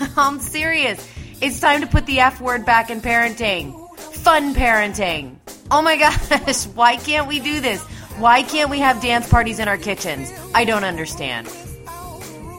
[0.16, 1.06] I'm serious.
[1.40, 3.74] It's time to put the F word back in parenting.
[3.98, 5.36] Fun parenting.
[5.70, 5.96] Oh my
[6.38, 7.82] gosh, why can't we do this?
[8.18, 10.32] Why can't we have dance parties in our kitchens?
[10.54, 11.48] I don't understand.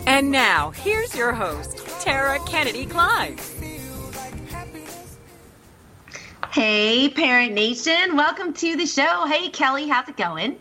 [0.05, 3.38] And now, here's your host, Tara Kennedy Klein.
[6.52, 8.16] Hey, Parent Nation.
[8.16, 9.25] Welcome to the show.
[9.27, 10.58] Hey, Kelly, how's it going?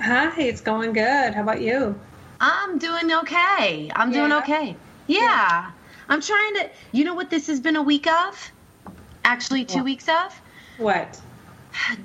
[0.00, 1.34] Hi, it's going good.
[1.34, 1.98] How about you?
[2.40, 3.90] I'm doing okay.
[3.94, 4.38] I'm doing Yeah?
[4.38, 4.76] okay.
[5.06, 5.70] Yeah.
[6.08, 8.50] I'm trying to, you know what this has been a week of?
[9.24, 9.84] Actually, two What?
[9.84, 10.40] weeks of?
[10.78, 11.20] What?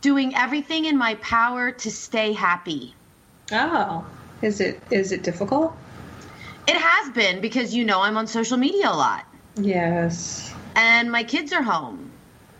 [0.00, 2.94] Doing everything in my power to stay happy.
[3.52, 4.04] Oh,
[4.42, 5.76] is it is it difficult?
[6.66, 9.24] It has been because you know I'm on social media a lot
[9.56, 10.52] Yes.
[10.74, 12.10] and my kids are home.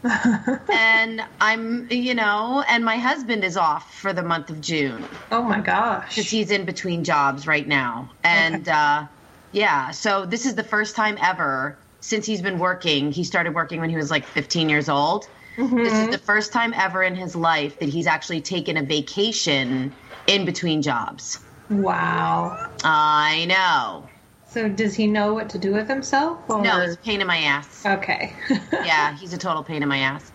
[0.72, 5.04] and I'm, you know, and my husband is off for the month of June.
[5.30, 6.08] oh my gosh.
[6.16, 8.10] because he's in between jobs right now.
[8.24, 9.06] And uh,
[9.52, 13.12] yeah, so this is the first time ever since he's been working.
[13.12, 15.28] He started working when he was like 15 years old.
[15.56, 19.92] This is the first time ever in his life that he's actually taken a vacation
[20.26, 21.38] in between jobs.
[21.68, 22.70] Wow.
[22.82, 24.08] I know.
[24.48, 26.38] So does he know what to do with himself?
[26.48, 26.62] Or...
[26.62, 27.84] No, it's a pain in my ass.
[27.84, 28.34] Okay.
[28.72, 30.32] Yeah, he's a total pain in my ass.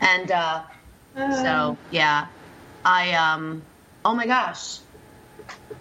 [0.00, 0.62] And uh,
[1.16, 2.26] Uh, So yeah,
[2.84, 3.62] I um,
[4.04, 4.78] oh my gosh,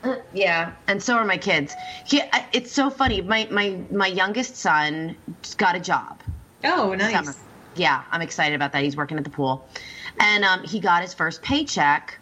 [0.34, 1.76] yeah, and so are my kids.
[2.06, 2.22] He,
[2.54, 3.22] it's so funny.
[3.22, 5.16] My my my youngest son
[5.58, 6.22] got a job.
[6.64, 7.14] Oh, nice.
[7.14, 7.36] Summer.
[7.76, 8.84] Yeah, I'm excited about that.
[8.84, 9.68] He's working at the pool,
[10.20, 12.18] and um, he got his first paycheck.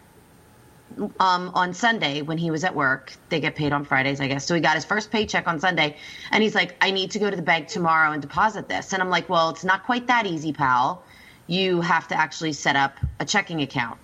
[1.20, 4.44] Um, on Sunday when he was at work, they get paid on Fridays, I guess.
[4.44, 5.96] So he got his first paycheck on Sunday,
[6.32, 9.00] and he's like, "I need to go to the bank tomorrow and deposit this." And
[9.00, 11.04] I'm like, "Well, it's not quite that easy, pal.
[11.46, 13.98] You have to actually set up a checking account."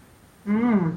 [0.47, 0.97] Mm.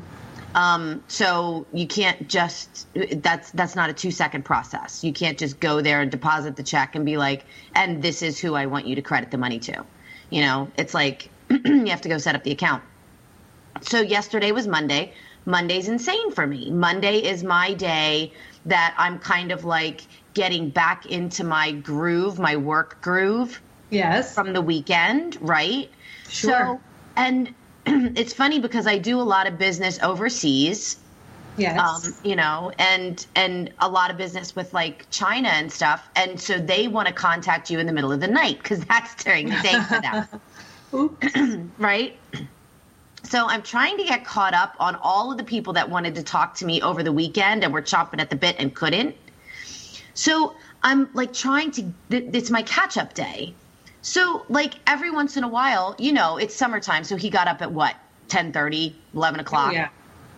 [0.55, 2.87] Um, so you can't just
[3.21, 5.03] that's that's not a two second process.
[5.03, 7.45] You can't just go there and deposit the check and be like,
[7.75, 9.85] and this is who I want you to credit the money to.
[10.29, 12.83] You know, it's like you have to go set up the account.
[13.81, 15.13] So yesterday was Monday.
[15.45, 16.69] Monday's insane for me.
[16.71, 18.33] Monday is my day
[18.65, 24.33] that I'm kind of like getting back into my groove, my work groove Yes.
[24.33, 25.89] from the weekend, right?
[26.27, 26.51] Sure.
[26.51, 26.81] So,
[27.15, 27.55] and
[28.15, 30.97] it's funny because I do a lot of business overseas,
[31.57, 31.79] yes.
[31.79, 36.39] um, you know, and and a lot of business with like China and stuff, and
[36.39, 39.49] so they want to contact you in the middle of the night because that's during
[39.49, 42.15] the day for them, right?
[43.23, 46.23] So I'm trying to get caught up on all of the people that wanted to
[46.23, 49.15] talk to me over the weekend and were chomping at the bit and couldn't.
[50.13, 51.93] So I'm like trying to.
[52.09, 53.53] th- It's my catch up day.
[54.01, 57.03] So like every once in a while, you know, it's summertime.
[57.03, 57.95] So he got up at what
[58.29, 59.89] 10:30, 11 Oh o'clock, yeah.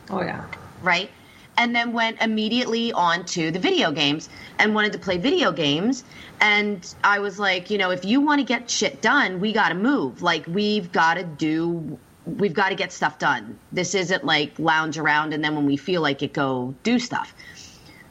[0.10, 0.46] Oh yeah.
[0.82, 1.10] right?
[1.58, 6.04] And then went immediately on to the video games and wanted to play video games.
[6.40, 9.70] And I was like, you know, if you want to get shit done, we got
[9.70, 10.22] to move.
[10.22, 12.00] Like we've got to do.
[12.26, 13.60] We've got to get stuff done.
[13.72, 17.34] This isn't like lounge around and then when we feel like it, go do stuff.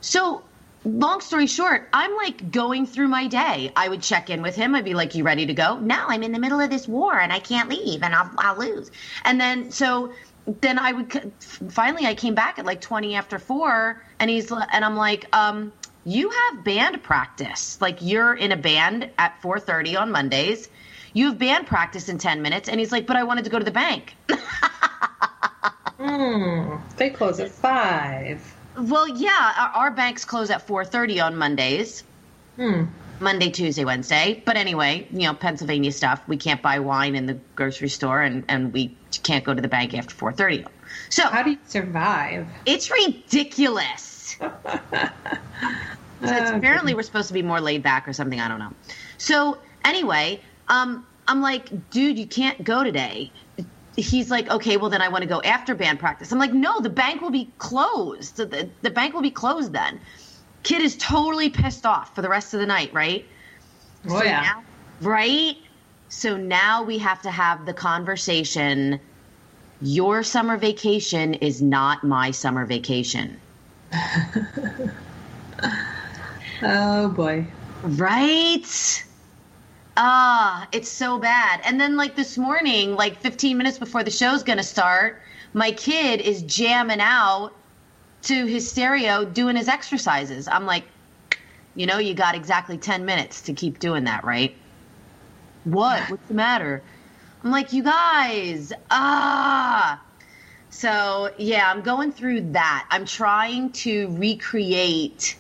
[0.00, 0.42] So,
[0.84, 3.72] long story short, I'm like going through my day.
[3.76, 4.74] I would check in with him.
[4.74, 7.18] I'd be like, "You ready to go?" No, I'm in the middle of this war
[7.18, 8.90] and I can't leave, and I'll, I'll lose.
[9.24, 10.12] And then so
[10.46, 11.32] then I would
[11.68, 15.72] finally I came back at like 20 after four, and he's and I'm like, um,
[16.04, 17.80] "You have band practice.
[17.80, 20.68] Like you're in a band at 4:30 on Mondays."
[21.12, 22.68] You have band practice in 10 minutes.
[22.68, 24.14] And he's like, but I wanted to go to the bank.
[26.00, 26.76] Hmm.
[26.96, 28.56] They close at five.
[28.80, 32.02] Well, yeah, our, our banks close at 4:30 on Mondays.
[32.56, 32.84] Hmm.
[33.20, 34.42] Monday, Tuesday, Wednesday.
[34.46, 36.26] But anyway, you know, Pennsylvania stuff.
[36.26, 39.68] We can't buy wine in the grocery store, and, and we can't go to the
[39.68, 40.66] bank after 4:30.
[41.10, 42.46] So How do you survive?
[42.66, 44.36] it's ridiculous.
[46.22, 48.38] So it's- Oh, apparently, we're supposed to be more laid back or something.
[48.40, 48.72] I don't know.
[49.16, 53.32] So anyway, um, I'm like, dude, you can't go today.
[53.96, 56.32] He's like, okay, well then I want to go after band practice.
[56.32, 58.36] I'm like, no, the bank will be closed.
[58.36, 60.00] The, the, bank will be closed then.
[60.62, 63.24] Kid is totally pissed off for the rest of the night, right?
[64.08, 64.40] Oh So yeah.
[64.42, 64.62] now-
[65.00, 65.56] right?
[66.08, 69.00] So now we have to have the conversation.
[69.82, 73.38] Your summer vacation is not my summer vacation.
[76.62, 77.46] Oh boy.
[77.82, 79.04] Right?
[80.02, 81.60] Ah, it's so bad.
[81.62, 85.20] And then, like this morning, like 15 minutes before the show's gonna start,
[85.52, 87.52] my kid is jamming out
[88.22, 90.48] to his stereo doing his exercises.
[90.48, 90.84] I'm like,
[91.74, 94.56] you know, you got exactly 10 minutes to keep doing that, right?
[95.64, 96.08] What?
[96.08, 96.82] What's the matter?
[97.44, 100.00] I'm like, you guys, ah.
[100.70, 102.86] So, yeah, I'm going through that.
[102.90, 105.36] I'm trying to recreate.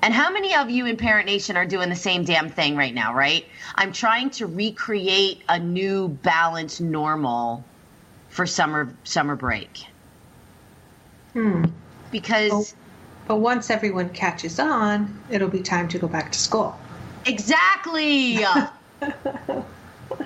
[0.00, 2.94] And how many of you in Parent Nation are doing the same damn thing right
[2.94, 3.44] now, right?
[3.74, 7.64] I'm trying to recreate a new balanced normal
[8.28, 9.86] for summer summer break.
[11.32, 11.64] Hmm.
[12.10, 12.64] Because Oh.
[13.28, 16.80] But once everyone catches on, it'll be time to go back to school.
[17.26, 18.36] Exactly.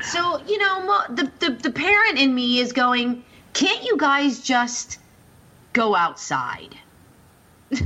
[0.02, 3.24] so you know, the, the the parent in me is going.
[3.54, 4.98] Can't you guys just
[5.74, 6.74] go outside?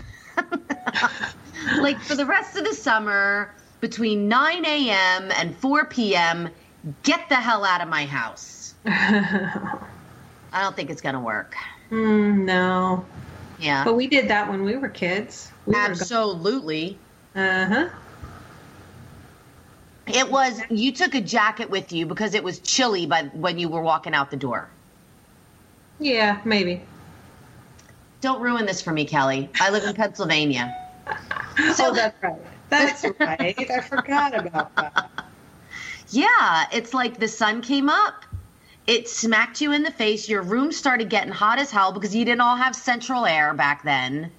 [1.79, 5.31] like for the rest of the summer, between 9 a.m.
[5.37, 6.49] and 4 p.m.,
[7.03, 8.75] get the hell out of my house.
[8.87, 9.79] I
[10.53, 11.55] don't think it's gonna work.
[11.89, 13.05] Hmm, no.
[13.59, 15.51] Yeah, But we did that when we were kids.
[15.67, 16.99] We absolutely.
[17.35, 17.89] Uh huh.
[20.07, 23.69] It was you took a jacket with you because it was chilly by when you
[23.69, 24.69] were walking out the door.
[25.99, 26.83] Yeah, maybe.
[28.21, 29.49] Don't ruin this for me, Kelly.
[29.61, 30.86] I live in Pennsylvania.
[31.07, 32.37] Oh, that's right.
[32.69, 33.71] That's right.
[33.71, 35.11] I forgot about that.
[36.11, 38.25] Yeah, it's like the sun came up.
[38.87, 40.29] It smacked you in the face.
[40.29, 43.83] Your room started getting hot as hell because you didn't all have central air back
[43.83, 44.31] then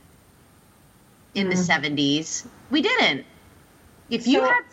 [1.36, 1.96] in the mm-hmm.
[1.98, 2.46] 70s.
[2.72, 3.26] We didn't.
[4.10, 4.64] If you So- had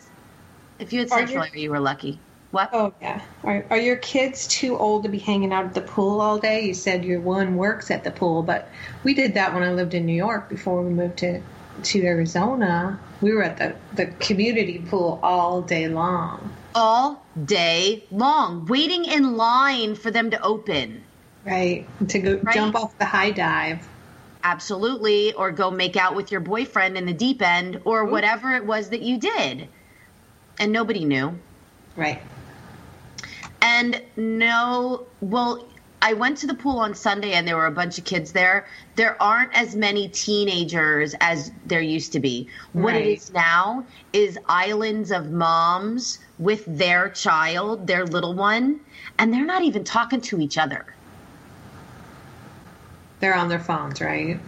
[0.79, 2.19] if you had central you- air, you were lucky.
[2.51, 2.69] What?
[2.71, 3.21] Oh yeah.
[3.43, 6.65] Are, are your kids too old to be hanging out at the pool all day?
[6.65, 8.69] You said your one works at the pool, but
[9.03, 11.41] we did that when I lived in New York before we moved to
[11.83, 12.99] to Arizona.
[13.21, 16.51] We were at the the community pool all day long.
[16.73, 21.03] All day long, waiting in line for them to open.
[21.45, 21.85] Right.
[22.09, 22.53] To go Right.
[22.55, 23.87] jump off the high dive.
[24.43, 28.65] Absolutely, or go make out with your boyfriend in the deep end, or whatever it
[28.65, 29.67] was that you did.
[30.59, 31.39] And nobody knew.
[31.95, 32.21] Right.
[33.61, 35.65] And no, well,
[36.01, 38.67] I went to the pool on Sunday and there were a bunch of kids there.
[38.95, 42.47] There aren't as many teenagers as there used to be.
[42.73, 48.79] What it is now is islands of moms with their child, their little one,
[49.17, 50.85] and they're not even talking to each other.
[53.19, 54.39] They're on their phones, right?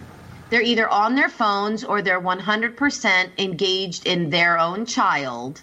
[0.50, 5.62] They're either on their phones or they're 100% engaged in their own child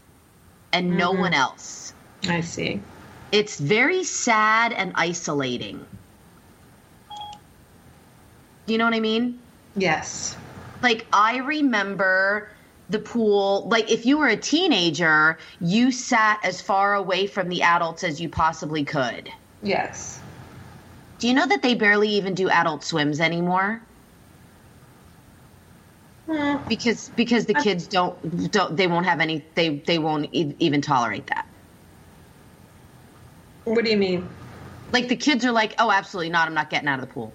[0.73, 1.21] and no mm-hmm.
[1.21, 1.93] one else.
[2.27, 2.81] I see.
[3.31, 5.85] It's very sad and isolating.
[8.65, 9.39] You know what I mean?
[9.75, 10.35] Yes.
[10.81, 12.49] Like, I remember
[12.89, 17.61] the pool, like, if you were a teenager, you sat as far away from the
[17.63, 19.31] adults as you possibly could.
[19.63, 20.19] Yes.
[21.19, 23.81] Do you know that they barely even do adult swims anymore?
[26.27, 26.57] Hmm.
[26.67, 30.81] Because because the kids don't don't they won't have any they they won't e- even
[30.81, 31.47] tolerate that.
[33.65, 34.27] What do you mean?
[34.91, 36.47] Like the kids are like, "Oh, absolutely not.
[36.47, 37.33] I'm not getting out of the pool."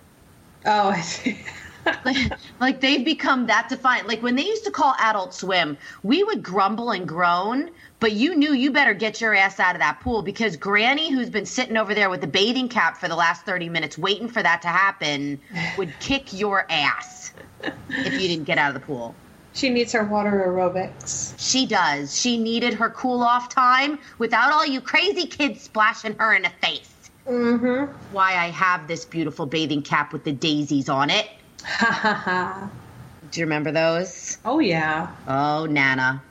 [0.64, 1.38] Oh, I see.
[2.04, 4.06] like, like they've become that defiant.
[4.06, 8.36] Like when they used to call adult swim, we would grumble and groan, but you
[8.36, 11.76] knew you better get your ass out of that pool because Granny, who's been sitting
[11.76, 14.68] over there with the bathing cap for the last 30 minutes waiting for that to
[14.68, 15.40] happen,
[15.78, 17.32] would kick your ass
[17.62, 19.14] if you didn't get out of the pool.
[19.52, 21.34] She needs her water aerobics.
[21.38, 22.18] She does.
[22.18, 26.52] She needed her cool off time without all you crazy kids splashing her in the
[26.62, 27.10] face.
[27.26, 27.92] Mm-hmm.
[28.12, 31.28] Why I have this beautiful bathing cap with the daisies on it.
[31.64, 32.70] Ha ha ha.
[33.30, 34.38] Do you remember those?
[34.44, 35.10] Oh yeah.
[35.28, 36.22] Oh, Nana.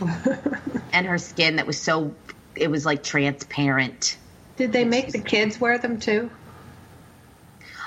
[0.92, 2.14] and her skin that was so
[2.56, 4.16] it was like transparent.
[4.56, 6.30] Did they make the kids wear them too?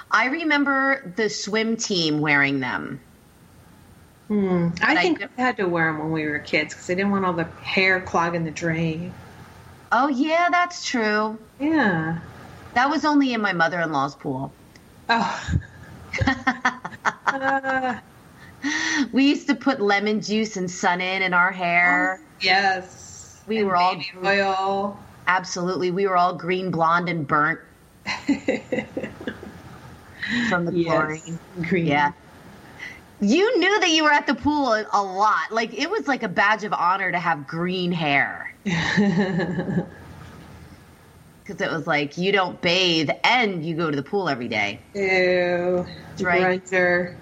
[0.10, 3.02] I remember the swim team wearing them.
[4.28, 4.70] Hmm.
[4.82, 7.12] I I think we had to wear them when we were kids because they didn't
[7.12, 9.14] want all the hair clogging the drain.
[9.92, 11.38] Oh yeah, that's true.
[11.60, 12.20] Yeah.
[12.74, 14.52] That was only in my mother-in-law's pool.
[15.10, 15.58] Oh.
[17.28, 17.96] Uh,
[19.14, 22.20] We used to put lemon juice and sun in in our hair.
[22.42, 23.42] yes.
[23.48, 25.00] We And were all- oil.
[25.28, 27.60] Absolutely, we were all green, blonde, and burnt
[30.50, 30.88] from the Yes.
[30.88, 31.40] chlorine.
[31.70, 31.86] Green.
[31.88, 32.12] Yeah.
[33.20, 35.52] You knew that you were at the pool a lot.
[35.52, 38.54] Like it was like a badge of honor to have green hair.
[41.44, 44.82] Because it was like you don't bathe and you go to the pool every day.
[44.94, 45.88] Ew.
[46.20, 46.62] right.
[46.66, 47.16] Grunger.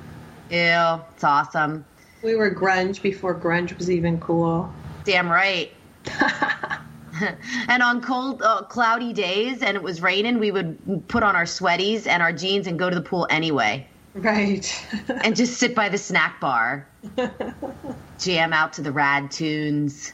[0.49, 1.85] Ew, it's awesome.
[2.23, 4.73] We were grunge before grunge was even cool.
[5.03, 5.71] Damn right.
[7.67, 11.45] and on cold, uh, cloudy days, and it was raining, we would put on our
[11.45, 14.65] sweaties and our jeans and go to the pool anyway, Right.
[15.23, 16.87] and just sit by the snack bar,
[18.19, 20.13] jam out to the rad tunes,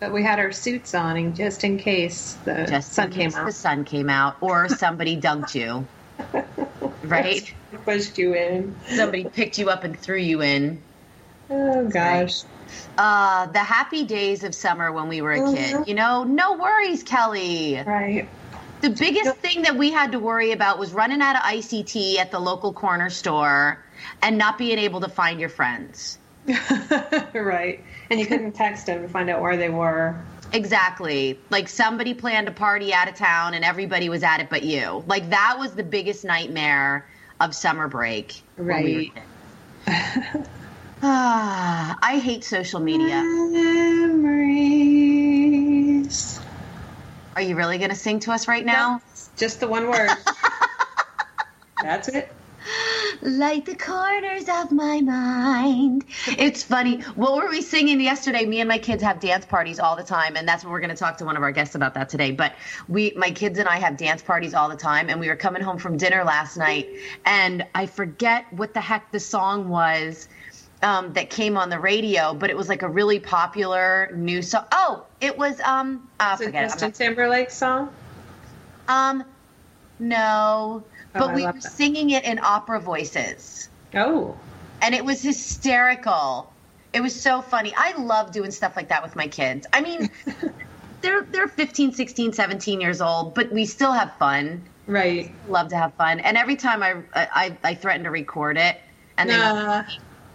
[0.00, 3.30] but we had our suits on in- just in case the just sun in came
[3.30, 3.54] case the out.
[3.54, 5.88] sun came out or somebody dunked you,
[7.04, 7.50] right?
[7.86, 8.76] Pushed you in.
[8.96, 10.82] Somebody picked you up and threw you in.
[11.48, 12.32] Oh gosh.
[12.98, 15.86] Uh, the happy days of summer when we were a kid.
[15.86, 17.82] You know, no worries, Kelly.
[17.84, 18.28] Right.
[18.82, 22.32] The biggest thing that we had to worry about was running out of ICT at
[22.32, 23.78] the local corner store
[24.20, 26.18] and not being able to find your friends.
[27.32, 27.82] right.
[28.10, 30.20] And you couldn't text them to find out where they were.
[30.52, 31.38] Exactly.
[31.48, 35.04] Like somebody planned a party out of town and everybody was at it but you.
[35.06, 37.08] Like that was the biggest nightmare
[37.40, 38.42] of summer break.
[38.56, 39.12] Right.
[41.04, 43.20] Ah, I hate social media.
[43.24, 44.42] Memories.
[47.34, 49.00] Are you really going to sing to us right now?
[49.36, 50.10] Just the one word.
[51.82, 52.32] That's it.
[53.22, 56.04] Light the corners of my mind.
[56.26, 57.00] It's funny.
[57.14, 58.46] What were we singing yesterday?
[58.46, 60.90] Me and my kids have dance parties all the time, and that's what we're going
[60.90, 62.32] to talk to one of our guests about that today.
[62.32, 62.54] But
[62.88, 65.62] we, my kids and I, have dance parties all the time, and we were coming
[65.62, 66.88] home from dinner last night,
[67.24, 70.28] and I forget what the heck the song was.
[70.82, 74.64] Um, that came on the radio, but it was like a really popular new song.
[74.72, 76.54] Oh, it was um, I it forget.
[76.64, 76.68] it.
[76.70, 77.92] Justin not- Timberlake song?
[78.88, 79.22] um,
[80.00, 80.82] no,
[81.14, 81.62] Oh, but I we were that.
[81.62, 83.68] singing it in opera voices.
[83.94, 84.36] Oh.
[84.80, 86.52] and it was hysterical.
[86.92, 87.72] It was so funny.
[87.76, 89.66] I love doing stuff like that with my kids.
[89.72, 90.10] I mean,
[91.00, 94.62] they're they're 15, 16, 17 years old, but we still have fun.
[94.88, 95.30] Right.
[95.48, 96.18] Love to have fun.
[96.20, 98.78] And every time I I, I threaten to record it
[99.16, 99.84] and they Nah.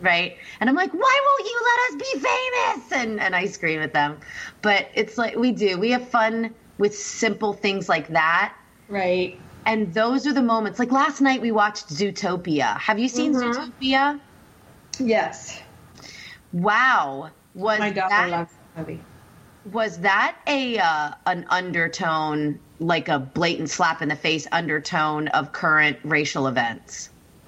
[0.02, 0.38] Right?
[0.60, 3.94] And I'm like, "Why won't you let us be famous?" And and I scream at
[3.94, 4.18] them.
[4.62, 5.78] But it's like we do.
[5.78, 8.54] We have fun with simple things like that.
[8.90, 9.38] Right.
[9.66, 10.80] And those are the moments.
[10.80, 12.78] Like last night we watched Zootopia.
[12.80, 13.54] Have you seen Mhm.
[13.54, 14.20] Zootopia?
[15.00, 15.60] Yes.
[16.54, 17.30] Wow.
[17.54, 19.00] Was My daughter that loves the movie.
[19.72, 25.52] was that a uh, an undertone like a blatant slap in the face undertone of
[25.52, 27.10] current racial events?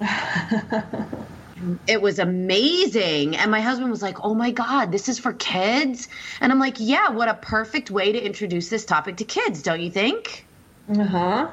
[1.86, 6.08] it was amazing and my husband was like oh my god this is for kids
[6.40, 9.80] and i'm like yeah what a perfect way to introduce this topic to kids don't
[9.80, 10.44] you think
[10.88, 11.50] Uh huh.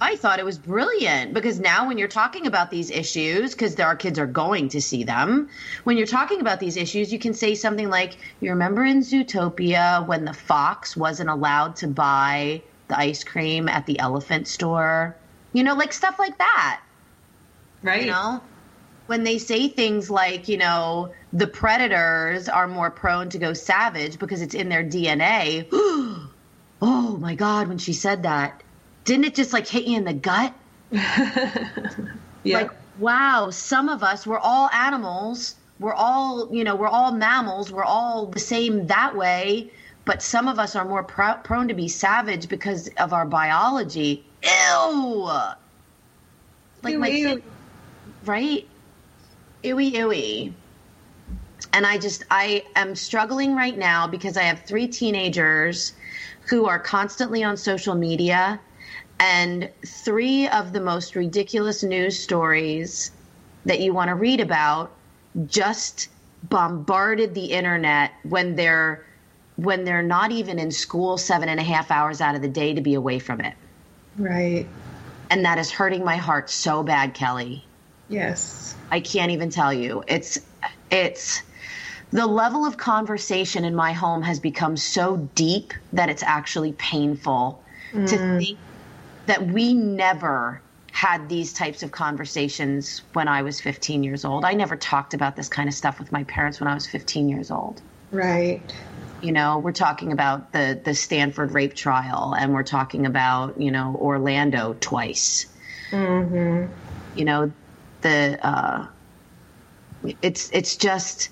[0.00, 3.96] I thought it was brilliant because now when you're talking about these issues, because our
[3.96, 5.48] kids are going to see them,
[5.84, 10.06] when you're talking about these issues, you can say something like, You remember in Zootopia
[10.06, 15.16] when the fox wasn't allowed to buy the ice cream at the elephant store?
[15.52, 16.80] You know, like stuff like that.
[17.82, 18.02] Right.
[18.02, 18.40] You know?
[19.10, 24.20] When they say things like, you know, the predators are more prone to go savage
[24.20, 25.66] because it's in their DNA.
[25.72, 28.62] oh my God, when she said that,
[29.04, 30.54] didn't it just like hit you in the gut?
[30.92, 32.12] yeah.
[32.44, 35.56] Like, wow, some of us, we're all animals.
[35.80, 37.72] We're all, you know, we're all mammals.
[37.72, 39.72] We're all the same that way.
[40.04, 44.22] But some of us are more pr- prone to be savage because of our biology.
[44.44, 45.28] Ew.
[46.84, 47.28] Like my Ew, ew.
[47.34, 47.42] kid,
[48.24, 48.66] right?
[49.62, 50.52] Ewy, ewy.
[51.72, 55.92] And I just, I am struggling right now because I have three teenagers
[56.48, 58.58] who are constantly on social media
[59.20, 63.10] and three of the most ridiculous news stories
[63.66, 64.90] that you want to read about
[65.46, 66.08] just
[66.48, 69.04] bombarded the internet when they're
[69.56, 72.72] when they're not even in school seven and a half hours out of the day
[72.72, 73.52] to be away from it
[74.16, 74.66] Right.
[75.28, 77.62] and that is hurting my heart so bad kelly
[78.08, 78.74] Yes.
[78.90, 80.38] I can't even tell you it's
[80.90, 81.42] it's
[82.12, 87.62] the level of conversation in my home has become so deep that it's actually painful
[87.92, 88.58] to think
[89.26, 90.60] that we never
[90.92, 94.44] had these types of conversations when I was 15 years old.
[94.44, 97.28] I never talked about this kind of stuff with my parents when I was 15
[97.28, 97.80] years old.
[98.10, 98.60] Right.
[99.22, 103.70] You know, we're talking about the the Stanford rape trial and we're talking about, you
[103.70, 105.46] know, Orlando twice.
[105.90, 106.72] Mm-hmm.
[107.16, 107.52] You know,
[108.02, 108.86] the uh
[110.22, 111.28] it's it's just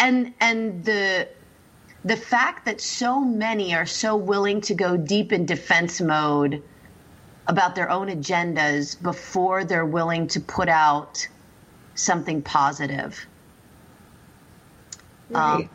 [0.00, 1.28] and and the
[2.04, 6.62] the fact that so many are so willing to go deep in defense mode
[7.46, 11.26] about their own agendas before they're willing to put out
[11.94, 13.26] something positive
[15.30, 15.54] Right.
[15.54, 15.70] Um,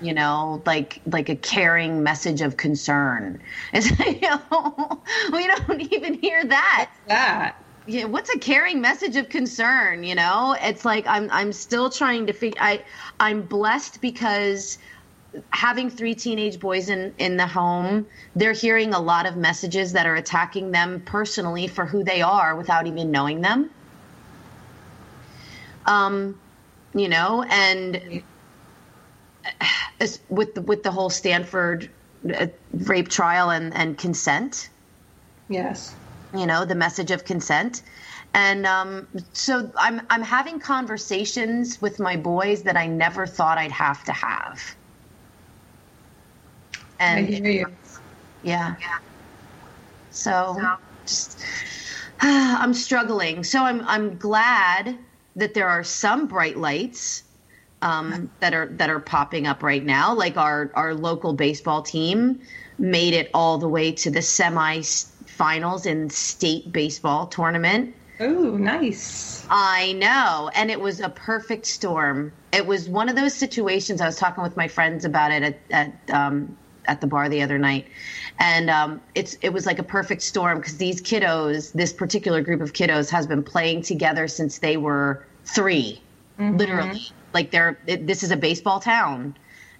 [0.00, 3.40] you know like like a caring message of concern
[3.72, 5.02] it's, you know
[5.32, 7.56] we don't even hear that that.
[7.88, 10.04] Yeah, what's a caring message of concern?
[10.04, 12.60] You know, it's like I'm I'm still trying to figure.
[12.60, 12.84] I
[13.18, 14.76] I'm blessed because
[15.50, 20.06] having three teenage boys in in the home, they're hearing a lot of messages that
[20.06, 23.70] are attacking them personally for who they are without even knowing them.
[25.86, 26.38] Um,
[26.94, 28.22] you know, and
[30.28, 31.88] with the, with the whole Stanford
[32.34, 34.68] uh, rape trial and and consent.
[35.48, 35.94] Yes.
[36.34, 37.82] You know, the message of consent.
[38.34, 43.72] And um, so I'm I'm having conversations with my boys that I never thought I'd
[43.72, 44.60] have to have.
[46.98, 47.66] And I hear you.
[48.42, 48.74] yeah.
[50.10, 50.56] So
[51.06, 51.42] just,
[52.20, 53.44] I'm struggling.
[53.44, 54.98] So I'm I'm glad
[55.36, 57.22] that there are some bright lights
[57.82, 60.14] um, that are that are popping up right now.
[60.14, 62.40] Like our our local baseball team
[62.78, 64.22] made it all the way to the
[65.38, 67.94] semi-finals in state baseball tournament.
[68.20, 69.46] Oh, nice.
[69.48, 72.32] I know, and it was a perfect storm.
[72.52, 74.00] It was one of those situations.
[74.00, 77.42] I was talking with my friends about it at at, um, at the bar the
[77.42, 77.86] other night,
[78.40, 82.60] and um, it's it was like a perfect storm because these kiddos, this particular group
[82.60, 86.00] of kiddos, has been playing together since they were 3
[86.38, 87.12] literally.
[87.32, 89.36] Like they're it, this is a baseball town,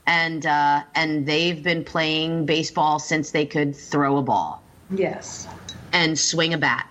[0.06, 5.47] and uh, and they've been playing baseball since they could throw a ball Yes.
[5.92, 6.88] and swing a bat.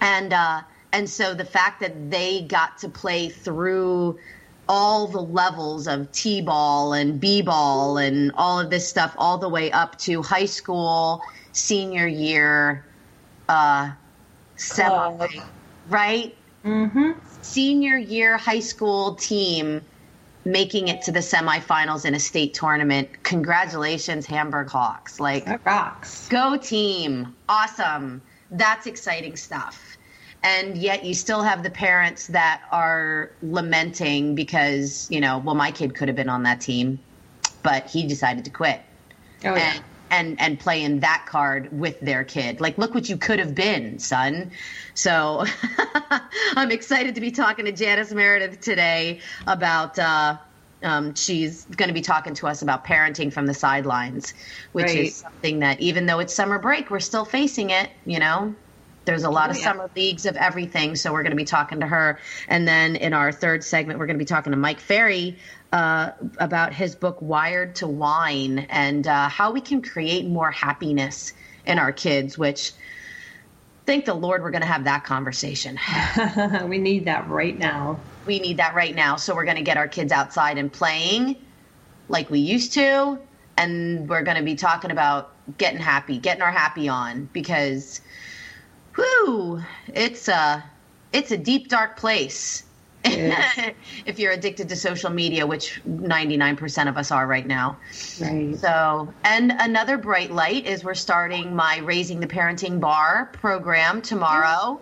[0.00, 4.18] And uh, and so the fact that they got to play through
[4.68, 9.70] all the levels of T-ball and B-ball and all of this stuff all the way
[9.72, 11.20] up to high school
[11.52, 12.84] senior year
[13.48, 13.90] uh
[14.56, 15.26] semi
[15.88, 16.34] right?
[16.64, 17.12] Mm-hmm.
[17.42, 19.82] Senior year high school team
[20.44, 23.08] making it to the semifinals in a state tournament.
[23.22, 25.20] Congratulations Hamburg Hawks.
[25.20, 26.28] Like That rocks.
[26.28, 27.34] Go team.
[27.48, 28.20] Awesome.
[28.50, 29.96] That's exciting stuff.
[30.42, 35.70] And yet you still have the parents that are lamenting because, you know, well, my
[35.70, 36.98] kid could have been on that team,
[37.62, 38.82] but he decided to quit.
[39.44, 39.74] Oh, yeah.
[39.74, 42.60] And, and and playing that card with their kid.
[42.60, 44.52] Like, look what you could have been, son.
[44.94, 45.44] So
[46.56, 50.38] I'm excited to be talking to Janis Meredith today about uh,
[50.82, 54.34] um, she's going to be talking to us about parenting from the sidelines,
[54.72, 54.96] which Right.
[54.96, 57.90] is something that even though it's summer break, we're still facing it.
[58.06, 58.56] You know,
[59.06, 59.64] there's a lot Oh, of yeah.
[59.64, 60.96] summer leagues of everything.
[60.96, 64.06] So we're going to be talking to her, and then in our third segment, we're
[64.06, 65.38] going to be talking to Mike Ferry.
[65.74, 71.32] Uh, about his book Wired to Whine and uh, how we can create more happiness
[71.66, 72.70] in our kids, which
[73.84, 75.76] thank the Lord we're going to have that conversation.
[76.68, 77.98] we need that right now.
[78.24, 79.16] we need that right now.
[79.16, 81.36] So we're going to get our kids outside and playing
[82.08, 83.18] like we used to.
[83.56, 88.00] And we're going to be talking about getting happy, getting our happy on because,
[88.96, 90.62] whoo, it's a,
[91.12, 92.62] it's a deep, dark place.
[93.04, 97.76] If you're addicted to social media, which 99% of us are right now.
[98.20, 98.56] Right.
[98.56, 104.80] So, and another bright light is we're starting my Raising the Parenting Bar program tomorrow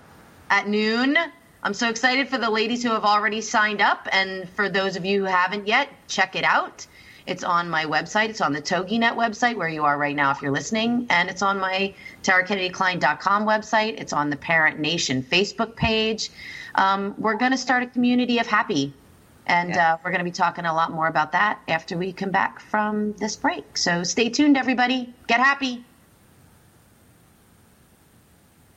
[0.51, 1.17] at noon.
[1.65, 5.05] I'm so excited for the ladies who have already signed up, and for those of
[5.05, 6.87] you who haven't yet, check it out.
[7.27, 8.31] It's on my website.
[8.31, 11.43] It's on the TogiNet website where you are right now if you're listening, and it's
[11.43, 14.01] on my TaraKennedyKlein.com website.
[14.01, 16.31] It's on the Parent Nation Facebook page.
[16.75, 18.93] Um, we're going to start a community of happy,
[19.47, 19.95] and Yeah.
[19.95, 22.61] uh, we're going to be talking a lot more about that after we come back
[22.61, 23.77] from this break.
[23.77, 25.13] So stay tuned, everybody.
[25.27, 25.85] Get happy.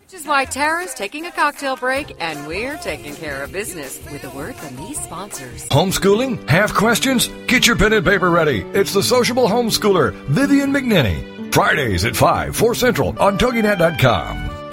[0.04, 4.24] Which is why Tara's taking a cocktail break and we're taking care of business with
[4.24, 5.68] a word from these sponsors.
[5.70, 6.48] Homeschooling?
[6.48, 7.28] Have questions?
[7.48, 8.62] Get your pen and paper ready.
[8.74, 11.52] It's the sociable homeschooler, Vivian McNinney.
[11.54, 14.55] Fridays at 5, 4 Central on TogiNet.com.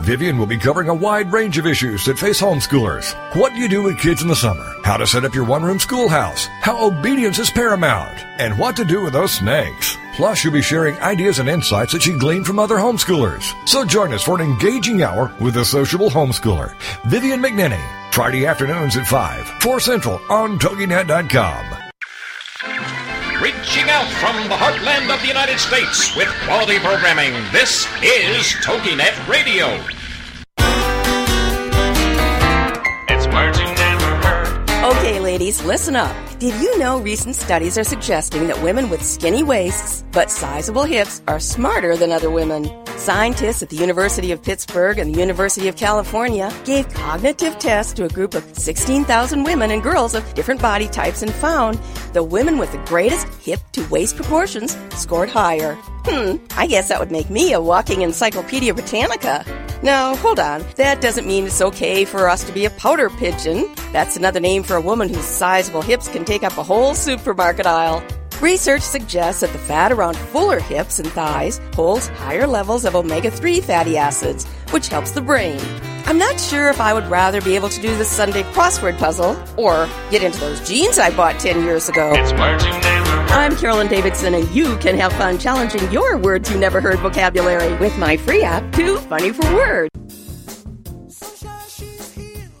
[0.00, 3.14] Vivian will be covering a wide range of issues that face homeschoolers.
[3.36, 4.74] What do you do with kids in the summer?
[4.84, 6.46] How to set up your one-room schoolhouse?
[6.60, 8.18] How obedience is paramount?
[8.38, 9.96] And what to do with those snakes?
[10.16, 13.54] Plus, you'll be sharing ideas and insights that she gleaned from other homeschoolers.
[13.68, 16.74] So join us for an engaging hour with the sociable homeschooler,
[17.06, 17.84] Vivian McNinney.
[18.12, 21.87] Friday afternoons at 5, 4 Central on TogiNet.com.
[23.42, 29.28] Reaching out from the heartland of the United States with quality programming, this is TogiNet
[29.28, 29.66] Radio.
[33.08, 34.70] It's words you never heard.
[34.92, 35.60] Okay, ladies.
[35.60, 36.27] ladies, listen up.
[36.38, 41.20] Did you know recent studies are suggesting that women with skinny waists but sizable hips
[41.26, 42.70] are smarter than other women?
[42.96, 48.04] Scientists at the University of Pittsburgh and the University of California gave cognitive tests to
[48.04, 51.76] a group of 16,000 women and girls of different body types and found
[52.12, 55.76] the women with the greatest hip to waist proportions scored higher.
[56.10, 59.44] Hmm, I guess that would make me a walking Encyclopedia Britannica.
[59.82, 60.64] No, hold on.
[60.76, 63.66] That doesn't mean it's okay for us to be a powder pigeon.
[63.92, 67.66] That's another name for a woman whose sizable hips can take up a whole supermarket
[67.66, 68.02] aisle.
[68.40, 73.30] Research suggests that the fat around fuller hips and thighs holds higher levels of omega
[73.30, 75.60] 3 fatty acids, which helps the brain.
[76.08, 79.36] I'm not sure if I would rather be able to do the Sunday crossword puzzle
[79.58, 82.12] or get into those jeans I bought 10 years ago.
[83.28, 87.76] I'm Carolyn Davidson, and you can have fun challenging your words you never heard vocabulary
[87.76, 89.90] with my free app, Too Funny for Words.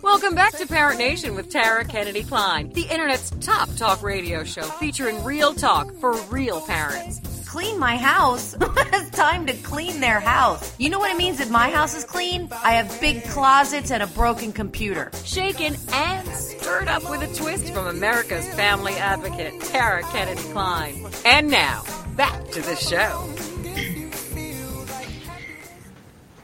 [0.02, 4.60] Welcome back to Parent Nation with Tara Kennedy Klein, the internet's top talk radio show
[4.60, 7.37] featuring real talk for real parents.
[7.48, 8.54] Clean my house.
[8.60, 10.70] it's time to clean their house.
[10.76, 12.50] You know what it means if my house is clean?
[12.62, 15.10] I have big closets and a broken computer.
[15.24, 21.06] Shaken and stirred up with a twist from America's family advocate, Tara Kennedy Klein.
[21.24, 21.84] And now,
[22.16, 23.57] back to the show.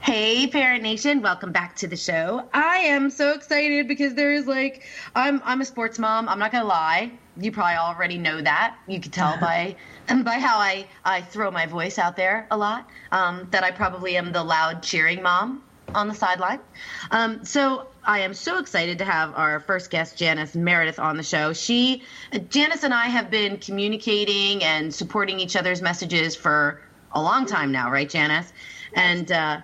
[0.05, 2.47] Hey, Parent Nation, welcome back to the show.
[2.53, 4.83] I am so excited because there is like,
[5.17, 6.29] I'm I'm a sports mom.
[6.29, 7.11] I'm not gonna lie.
[7.41, 8.77] You probably already know that.
[8.87, 9.77] You could tell by
[10.23, 12.87] by how I I throw my voice out there a lot.
[13.13, 15.63] Um, that I probably am the loud cheering mom
[15.95, 16.61] on the sideline.
[17.11, 21.23] Um, so I am so excited to have our first guest, Janis Meredith, on the
[21.23, 21.55] show.
[21.55, 22.03] She,
[22.51, 27.73] Janis, and I have been communicating and supporting each other's messages for a long time
[27.73, 28.53] now, right, Janis?
[28.93, 29.61] And uh,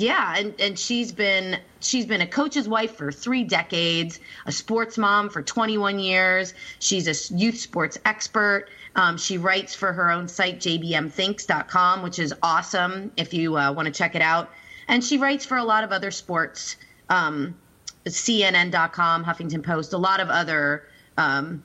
[0.00, 4.96] yeah, and, and she's been she's been a coach's wife for three decades, a sports
[4.96, 6.54] mom for 21 years.
[6.78, 8.68] She's a youth sports expert.
[8.96, 13.86] Um, she writes for her own site, jbmthinks.com, which is awesome if you uh, want
[13.86, 14.50] to check it out.
[14.88, 16.76] And she writes for a lot of other sports,
[17.10, 17.54] um,
[18.06, 20.86] CNN.com, Huffington Post, a lot of other
[21.18, 21.62] um,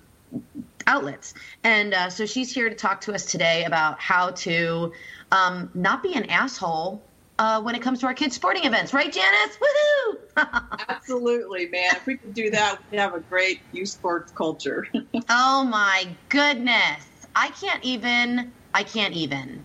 [0.88, 1.36] outlets.
[1.64, 4.92] And uh, so she's here to talk to us today about how to
[5.32, 7.02] um, not be an asshole
[7.38, 9.58] uh, when it comes to our kids' sporting events, right, Janis?
[9.58, 10.18] Woohoo!
[10.90, 11.96] Absolutely, man.
[11.96, 14.88] If we could do that, we'd have a great youth sports culture.
[15.30, 17.04] oh my goodness.
[17.36, 19.64] I can't even, I can't even.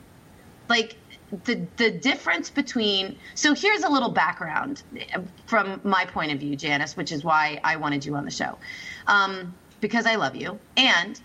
[0.69, 0.97] Like,
[1.45, 4.83] the, the difference between so here's a little background
[5.47, 8.59] from my point of view janis which is why i wanted you on the show
[9.07, 11.21] um, because i love you and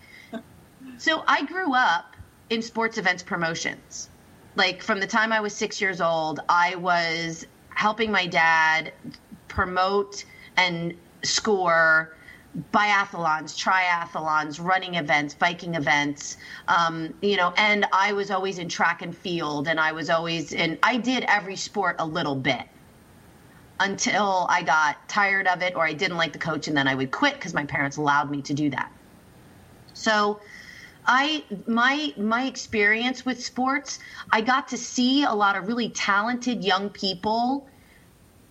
[1.00, 2.16] so i grew up
[2.52, 4.10] in sports events promotions
[4.56, 8.94] like from the time I was six years old, I was helping my dad
[9.48, 10.24] promote
[10.58, 12.16] and score
[12.72, 16.38] biathlons, triathlons, running events, biking events,
[16.70, 20.54] um, you know, and I was always in track and field, and I was always
[20.54, 22.64] in, I did every sport a little bit
[23.82, 26.96] until I got tired of it or I didn't like the coach, and then I
[26.96, 28.90] would quit because my parents allowed me to do that.
[29.94, 30.40] So,
[31.08, 34.00] I my my experience with sports,
[34.32, 37.68] I got to see a lot of really talented young people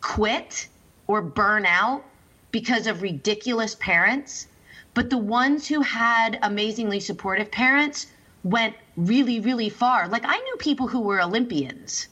[0.00, 0.68] quit
[1.06, 2.04] or burn out
[2.50, 4.46] because of ridiculous parents.
[4.94, 8.06] But the ones who had amazingly supportive parents
[8.44, 10.06] went really, really far.
[10.06, 12.08] Like I knew people who were Olympians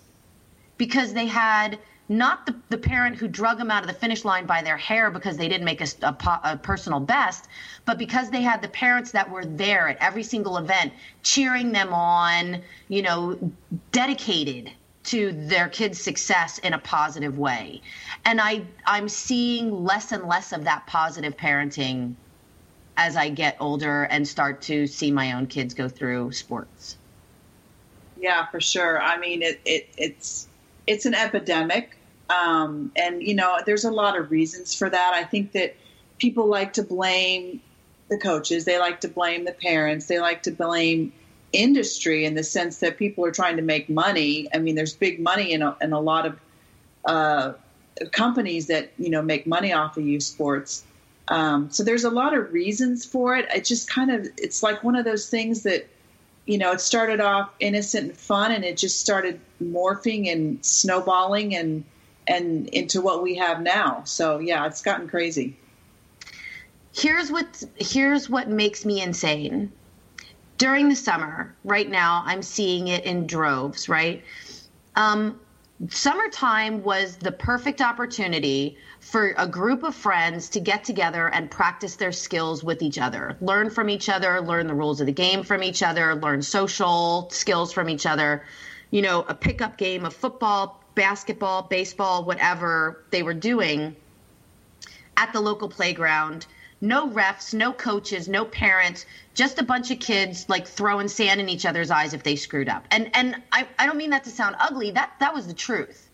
[0.78, 1.78] because they had
[2.18, 5.10] not the, the parent who drug them out of the finish line by their hair
[5.10, 7.48] because they didn't make a, a, a, personal best,
[7.84, 11.92] but because they had the parents that were there at every single event, cheering them
[11.92, 13.38] on, you know,
[13.90, 14.70] dedicated
[15.04, 17.80] to their kids' success in a positive way.
[18.24, 22.14] And I, I'm seeing less and less of that positive parenting
[22.96, 26.96] as I get older and start to see my own kids go through sports.
[28.20, 29.02] Yeah, for sure.
[29.02, 30.46] I mean, it, it it's
[30.86, 31.96] it's an epidemic.
[32.32, 35.12] Um, and, you know, there's a lot of reasons for that.
[35.14, 35.76] I think that
[36.18, 37.60] people like to blame
[38.08, 41.12] the coaches, they like to blame the parents, they like to blame
[41.52, 44.48] industry in the sense that people are trying to make money.
[44.54, 46.40] I mean, there's big money in a, in a lot of
[47.04, 47.52] uh,
[48.12, 50.84] companies that, you know, make money off of youth sports.
[51.28, 53.46] Um, so there's a lot of reasons for it.
[53.54, 55.86] It just kind of, it's like one of those things that,
[56.46, 61.54] you know, it started off innocent and fun and it just started morphing and snowballing
[61.54, 61.84] and
[62.26, 64.02] and into what we have now.
[64.04, 65.56] So yeah, it's gotten crazy.
[66.94, 69.72] Here's what here's what makes me insane.
[70.58, 73.88] During the summer, right now, I'm seeing it in droves.
[73.88, 74.22] Right,
[74.94, 75.40] um,
[75.88, 81.96] summertime was the perfect opportunity for a group of friends to get together and practice
[81.96, 85.42] their skills with each other, learn from each other, learn the rules of the game
[85.42, 88.44] from each other, learn social skills from each other.
[88.90, 93.96] You know, a pickup game of football, basketball, baseball, whatever they were doing
[95.16, 96.46] at the local playground.
[96.80, 101.48] No refs, no coaches, no parents, just a bunch of kids like throwing sand in
[101.48, 102.84] each other's eyes if they screwed up.
[102.90, 104.90] And and I, I don't mean that to sound ugly.
[104.90, 106.10] That that was the truth.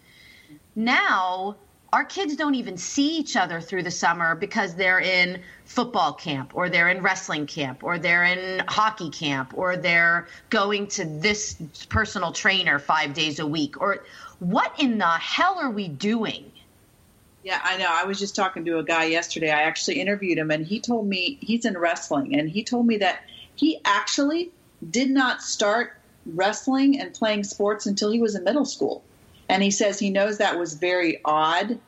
[0.76, 1.56] Now
[1.92, 6.52] our kids don't even see each other through the summer because they're in football camp
[6.54, 11.56] or they're in wrestling camp or they're in hockey camp or they're going to this
[11.88, 14.04] personal trainer 5 days a week or
[14.38, 16.52] what in the hell are we doing?
[17.42, 17.88] Yeah, I know.
[17.88, 19.50] I was just talking to a guy yesterday.
[19.50, 22.98] I actually interviewed him, and he told me he's in wrestling, and he told me
[22.98, 23.22] that
[23.54, 24.50] he actually
[24.90, 25.96] did not start
[26.26, 29.02] wrestling and playing sports until he was in middle school.
[29.48, 31.78] And he says he knows that was very odd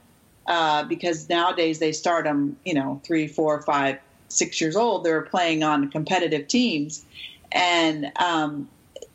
[0.47, 5.05] uh, because nowadays they start them, you know, three, four, five, six years old.
[5.05, 7.05] They're playing on competitive teams,
[7.53, 8.69] and um,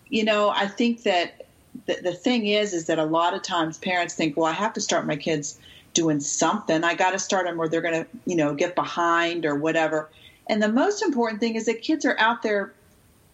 [0.10, 1.46] you know, I think that
[1.88, 4.74] the, the thing is, is that a lot of times parents think, well, I have
[4.74, 5.60] to start my kids
[5.94, 6.84] doing something.
[6.84, 10.10] I got to start them, or they're going to, you know, get behind or whatever.
[10.48, 12.74] And the most important thing is that kids are out there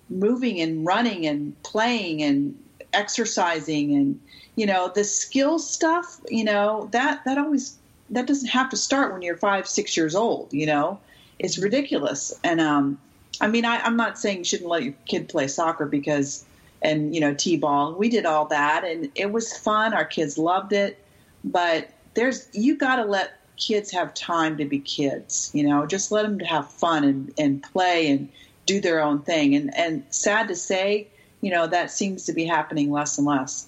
[0.09, 2.57] moving and running and playing and
[2.93, 4.19] exercising and
[4.55, 7.77] you know the skill stuff you know that that always
[8.09, 10.99] that doesn't have to start when you're five six years old you know?
[11.39, 12.39] It's ridiculous.
[12.43, 12.99] And um
[13.39, 16.45] i mean I, i'm not saying you shouldn't let your kid play soccer because
[16.81, 19.93] and you know t-ball we did all that and it was fun.
[19.93, 21.03] Our kids loved it.
[21.43, 25.85] But there's you got to let kids have time to be kids you know?
[25.85, 28.29] Just let them have fun and, and play and
[28.65, 29.55] do their own thing.
[29.55, 31.07] And and sad to say
[31.39, 33.67] you know that seems to be happening less and less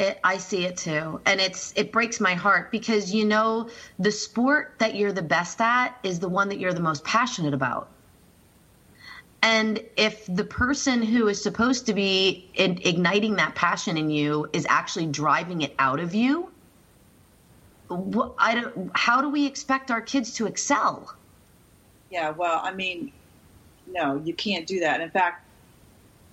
[0.00, 4.10] it, I see it too, and it's it breaks my heart because you know the
[4.10, 7.88] sport that you're the best at is the one that you're the most passionate about.
[9.42, 14.66] And if the person who is supposed to be igniting that passion in you is
[14.68, 16.50] actually driving it out of you,
[17.90, 21.14] I don't, how do we expect our kids to excel?
[22.10, 23.12] Yeah, well, I mean,
[23.90, 25.00] no, you can't do that.
[25.00, 25.46] In fact,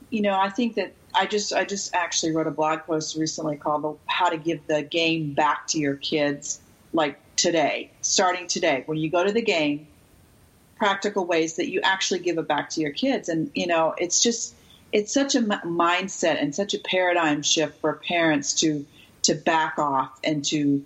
[0.09, 3.57] you know, I think that I just I just actually wrote a blog post recently
[3.57, 6.59] called "How to Give the Game Back to Your Kids,"
[6.93, 8.83] like today, starting today.
[8.85, 9.87] When you go to the game,
[10.77, 14.21] practical ways that you actually give it back to your kids, and you know, it's
[14.21, 14.55] just
[14.91, 18.85] it's such a mindset and such a paradigm shift for parents to
[19.23, 20.85] to back off and to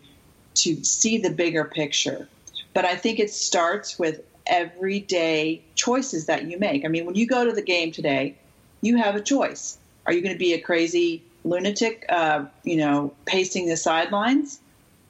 [0.56, 2.28] to see the bigger picture.
[2.74, 6.84] But I think it starts with everyday choices that you make.
[6.86, 8.38] I mean, when you go to the game today,
[8.82, 9.78] you have a choice.
[10.06, 14.60] Are you going to be a crazy lunatic, uh, you know, pacing the sidelines?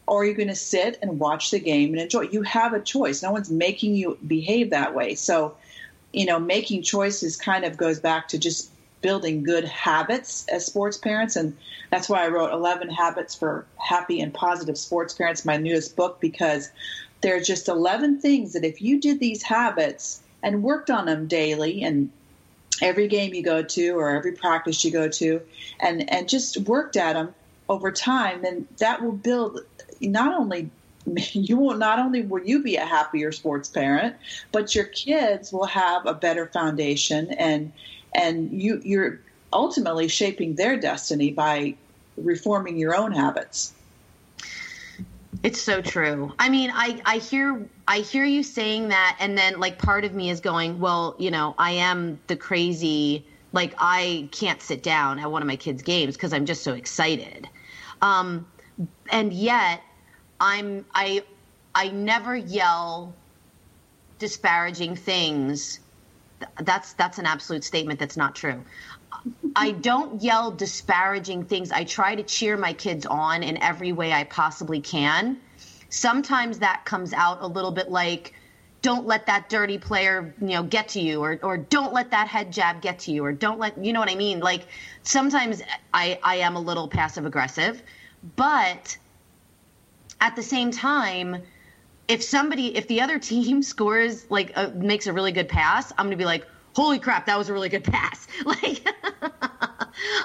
[0.07, 2.23] Or are you going to sit and watch the game and enjoy?
[2.23, 3.23] You have a choice.
[3.23, 5.15] No one's making you behave that way.
[5.15, 5.55] So,
[6.11, 10.97] you know, making choices kind of goes back to just building good habits as sports
[10.97, 11.35] parents.
[11.35, 11.55] And
[11.91, 16.19] that's why I wrote 11 Habits for Happy and Positive Sports Parents, my newest book,
[16.19, 16.71] because
[17.21, 21.27] there are just 11 things that if you did these habits and worked on them
[21.27, 22.11] daily and
[22.81, 25.41] every game you go to or every practice you go to
[25.79, 27.33] and and just worked at them
[27.69, 29.59] over time then that will build
[30.01, 30.69] not only
[31.33, 34.15] you will not only will you be a happier sports parent
[34.51, 37.71] but your kids will have a better foundation and
[38.13, 39.19] and you you're
[39.53, 41.73] ultimately shaping their destiny by
[42.17, 43.73] reforming your own habits
[45.43, 46.33] it's so true.
[46.37, 50.13] I mean, I I hear I hear you saying that and then like part of
[50.13, 55.19] me is going, well, you know, I am the crazy like I can't sit down
[55.19, 57.49] at one of my kids' games because I'm just so excited.
[58.01, 58.47] Um,
[59.11, 59.81] and yet
[60.39, 61.23] I'm I
[61.75, 63.13] I never yell
[64.19, 65.81] disparaging things.
[66.61, 68.63] That's that's an absolute statement that's not true.
[69.53, 71.73] I don't yell disparaging things.
[71.73, 75.41] I try to cheer my kids on in every way I possibly can.
[75.91, 78.33] Sometimes that comes out a little bit like,
[78.81, 82.27] don't let that dirty player, you know, get to you, or or don't let that
[82.27, 84.39] head jab get to you, or don't let you know what I mean.
[84.39, 84.65] Like
[85.03, 85.61] sometimes
[85.93, 87.83] I I am a little passive aggressive,
[88.35, 88.97] but
[90.19, 91.43] at the same time,
[92.07, 96.07] if somebody if the other team scores like a, makes a really good pass, I'm
[96.07, 98.27] gonna be like, holy crap, that was a really good pass.
[98.45, 98.85] Like,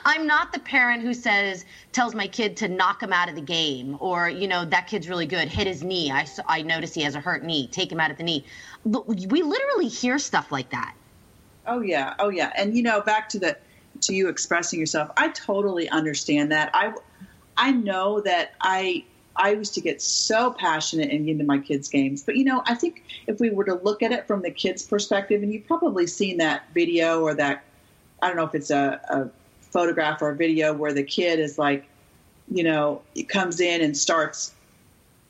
[0.04, 3.42] I'm not the parent who says, tells my kid to knock him out of the
[3.42, 6.10] game or, you know, that kid's really good, hit his knee.
[6.10, 8.46] I, I notice he has a hurt knee, take him out of the knee.
[8.84, 10.94] We literally hear stuff like that.
[11.66, 12.14] Oh, yeah.
[12.18, 12.52] Oh, yeah.
[12.56, 13.58] And, you know, back to the,
[14.02, 16.70] to you expressing yourself, I totally understand that.
[16.72, 16.94] I,
[17.56, 19.04] I know that I
[19.36, 22.22] I used to get so passionate and into my kids' games.
[22.22, 24.82] But you know, I think if we were to look at it from the kids'
[24.82, 27.64] perspective, and you've probably seen that video or that
[28.22, 29.28] I don't know if it's a, a
[29.70, 31.86] photograph or a video where the kid is like,
[32.50, 34.54] you know, comes in and starts,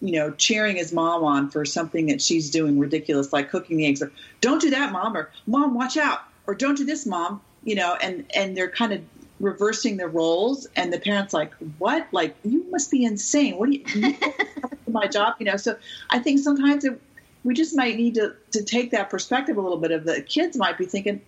[0.01, 3.87] you know, cheering his mom on for something that she's doing ridiculous, like cooking the
[3.87, 7.40] eggs, or don't do that, mom, or mom, watch out, or don't do this, mom,
[7.64, 9.03] you know, and and they're kind of
[9.40, 12.07] reversing the roles and the parents like what?
[12.12, 13.57] Like you must be insane.
[13.59, 14.16] What do you, you
[14.88, 15.35] my job?
[15.38, 15.77] You know so
[16.11, 17.01] i think sometimes it,
[17.44, 20.57] we just might need to, to take that perspective a little bit of the kids
[20.57, 21.20] might be thinking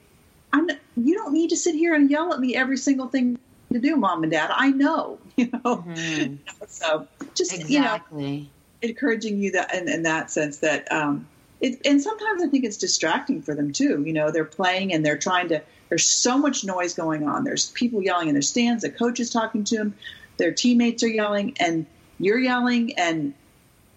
[0.52, 3.38] i'm you don't need to sit here and yell at me every single thing
[3.72, 4.50] to do mom and dad.
[4.52, 5.18] I know.
[5.36, 5.84] You know?
[5.86, 6.34] Mm-hmm.
[6.66, 8.26] so just exactly.
[8.26, 8.46] you know
[8.82, 11.28] encouraging you that in, in that sense that um
[11.60, 15.04] it, and sometimes i think it's distracting for them too you know they're playing and
[15.04, 17.44] they're trying to there's so much noise going on.
[17.44, 18.82] There's people yelling in their stands.
[18.82, 19.94] The coach is talking to them.
[20.36, 21.86] Their teammates are yelling, and
[22.18, 23.34] you're yelling, and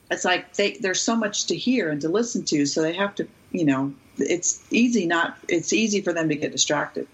[0.10, 2.66] it's like they, there's so much to hear and to listen to.
[2.66, 5.38] So they have to, you know, it's easy not.
[5.48, 7.08] It's easy for them to get distracted.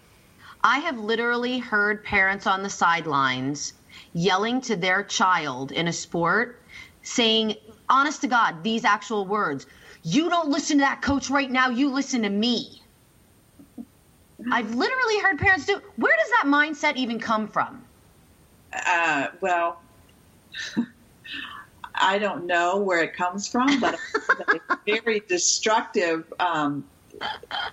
[0.64, 3.74] I have literally heard parents on the sidelines
[4.14, 6.62] yelling to their child in a sport,
[7.04, 7.56] saying,
[7.90, 9.66] honest to God, these actual words.
[10.10, 11.68] You don't listen to that coach right now.
[11.68, 12.82] You listen to me.
[14.50, 15.82] I've literally heard parents do.
[15.98, 17.84] Where does that mindset even come from?
[18.86, 19.82] Uh, well,
[21.96, 24.00] I don't know where it comes from, but
[24.54, 24.66] it's
[25.04, 26.86] very destructive um,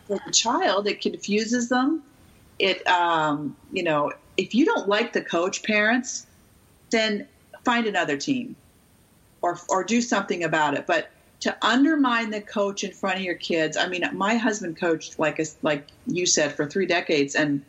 [0.08, 0.88] for the child.
[0.88, 2.02] It confuses them.
[2.58, 6.26] It, um, you know, if you don't like the coach, parents,
[6.90, 7.28] then
[7.64, 8.56] find another team
[9.40, 10.84] or or do something about it.
[10.88, 11.13] But
[11.44, 13.76] to undermine the coach in front of your kids.
[13.76, 17.62] I mean, my husband coached like a, like you said for three decades, and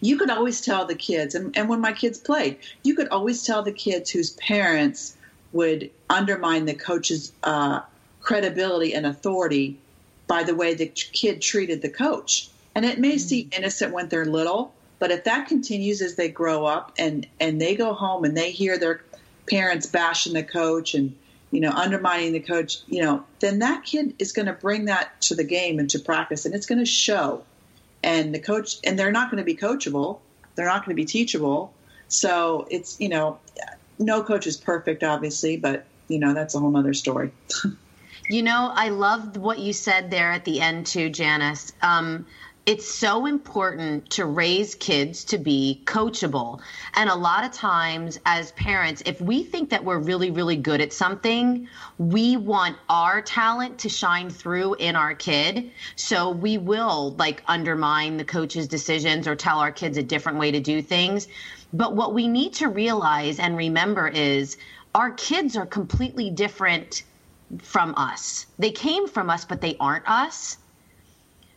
[0.00, 1.34] you could always tell the kids.
[1.34, 5.16] And, and when my kids played, you could always tell the kids whose parents
[5.52, 7.80] would undermine the coach's uh,
[8.20, 9.76] credibility and authority
[10.28, 12.48] by the way the kid treated the coach.
[12.76, 13.18] And it may mm-hmm.
[13.18, 17.60] seem innocent when they're little, but if that continues as they grow up and and
[17.60, 19.00] they go home and they hear their
[19.50, 21.16] parents bashing the coach and
[21.50, 25.20] you know, undermining the coach, you know, then that kid is going to bring that
[25.22, 27.42] to the game and to practice, and it's going to show.
[28.02, 30.20] And the coach, and they're not going to be coachable.
[30.54, 31.72] They're not going to be teachable.
[32.08, 33.38] So it's, you know,
[33.98, 37.32] no coach is perfect, obviously, but you know, that's a whole other story.
[38.30, 41.72] you know, I loved what you said there at the end too, Janis.
[41.82, 42.26] Um,
[42.66, 46.60] it's so important to raise kids to be coachable.
[46.94, 50.82] And a lot of times, as parents, if we think that we're really, really good
[50.82, 51.66] at something,
[51.96, 55.70] we want our talent to shine through in our kid.
[55.96, 60.50] So we will like undermine the coach's decisions or tell our kids a different way
[60.50, 61.26] to do things.
[61.72, 64.58] But what we need to realize and remember is
[64.94, 67.02] our kids are completely different
[67.62, 68.46] from us.
[68.58, 70.58] They came from us, but they aren't us.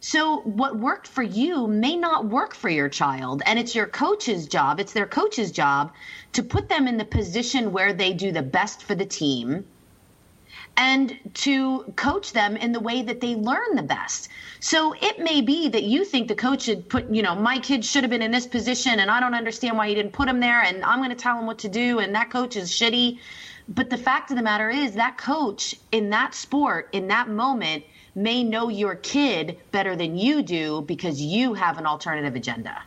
[0.04, 3.44] So, what worked for you may not work for your child.
[3.46, 5.94] And it's your coach's job, it's their coach's job
[6.34, 9.64] to put them in the position where they do the best for the team
[10.76, 14.30] and to coach them in the way that they learn the best.
[14.60, 17.86] So it may be that you think the coach should put, you know, my kid
[17.86, 20.40] should have been in this position and I don't understand why he didn't put him
[20.40, 23.20] there and I'm going to tell him what to do and that coach is shitty.
[23.70, 27.84] But the fact of the matter is that coach in that sport, in that moment,
[28.16, 32.82] may know your kid better than you do because you have an alternative agenda.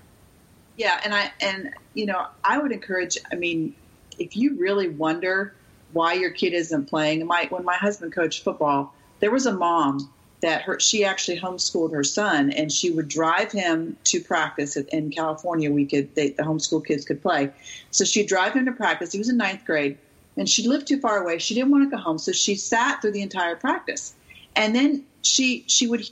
[0.77, 3.75] Yeah, and I and you know, I would encourage I mean,
[4.19, 5.55] if you really wonder
[5.93, 10.11] why your kid isn't playing, my when my husband coached football, there was a mom
[10.41, 15.11] that her she actually homeschooled her son and she would drive him to practice in
[15.11, 17.51] California we could they, the homeschool kids could play.
[17.93, 19.13] So she'd drive him to practice.
[19.13, 19.97] He was in ninth grade
[20.37, 21.39] and she lived too far away.
[21.39, 24.15] She didn't want to go home, so she sat through the entire practice.
[24.57, 26.09] And then she she would.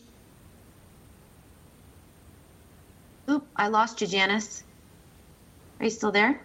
[3.31, 3.46] Oop!
[3.57, 4.64] I lost you, Janis.
[5.81, 6.40] Are you still there?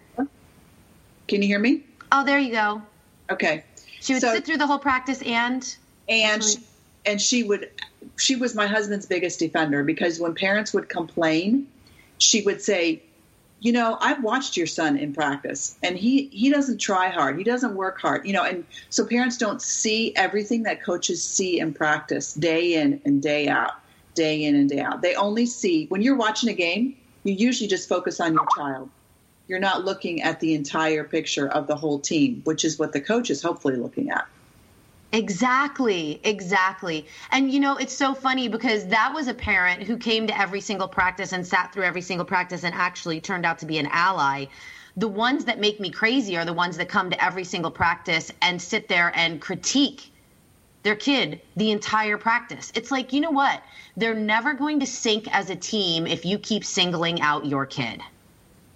[1.26, 1.82] Can you hear me?
[2.10, 2.82] Oh, there you go.
[3.30, 3.64] Okay.
[4.00, 5.76] She would so, sit through the whole practice and.
[6.08, 6.58] And she,
[7.04, 7.70] and she would
[8.16, 11.66] she was my husband's biggest defender because when parents would complain,
[12.18, 13.02] she would say,
[13.60, 17.38] you know, I've watched your son in practice and he, he doesn't try hard.
[17.38, 21.58] He doesn't work hard, you know, and so parents don't see everything that coaches see
[21.58, 23.72] in practice day in and day out,
[24.14, 25.02] day in and day out.
[25.02, 28.90] They only see when you're watching a game, you usually just focus on your child.
[29.48, 33.00] You're not looking at the entire picture of the whole team, which is what the
[33.00, 34.28] coach is hopefully looking at.
[35.12, 37.06] Exactly, exactly.
[37.30, 40.60] And you know, it's so funny because that was a parent who came to every
[40.60, 43.86] single practice and sat through every single practice and actually turned out to be an
[43.90, 44.46] ally.
[44.96, 48.30] The ones that make me crazy are the ones that come to every single practice
[48.42, 50.12] and sit there and critique
[50.82, 52.70] their kid the entire practice.
[52.74, 53.62] It's like, you know what?
[53.96, 58.00] They're never going to sink as a team if you keep singling out your kid.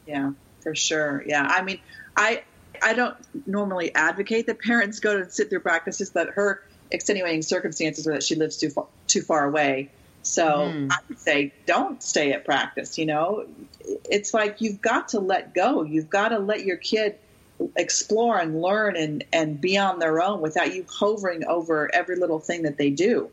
[0.07, 1.25] Yeah, for sure.
[1.27, 1.47] Yeah.
[1.47, 1.79] I mean,
[2.17, 2.43] I
[2.83, 3.17] I don't
[3.47, 8.23] normally advocate that parents go to sit through practices, but her extenuating circumstances are that
[8.23, 9.91] she lives too far, too far away.
[10.23, 10.91] So mm.
[10.91, 12.99] I would say don't stay at practice.
[12.99, 13.47] You know,
[13.81, 15.83] it's like you've got to let go.
[15.83, 17.19] You've got to let your kid
[17.77, 22.41] explore and learn and, and be on their own without you hovering over every little
[22.41, 23.31] thing that they do.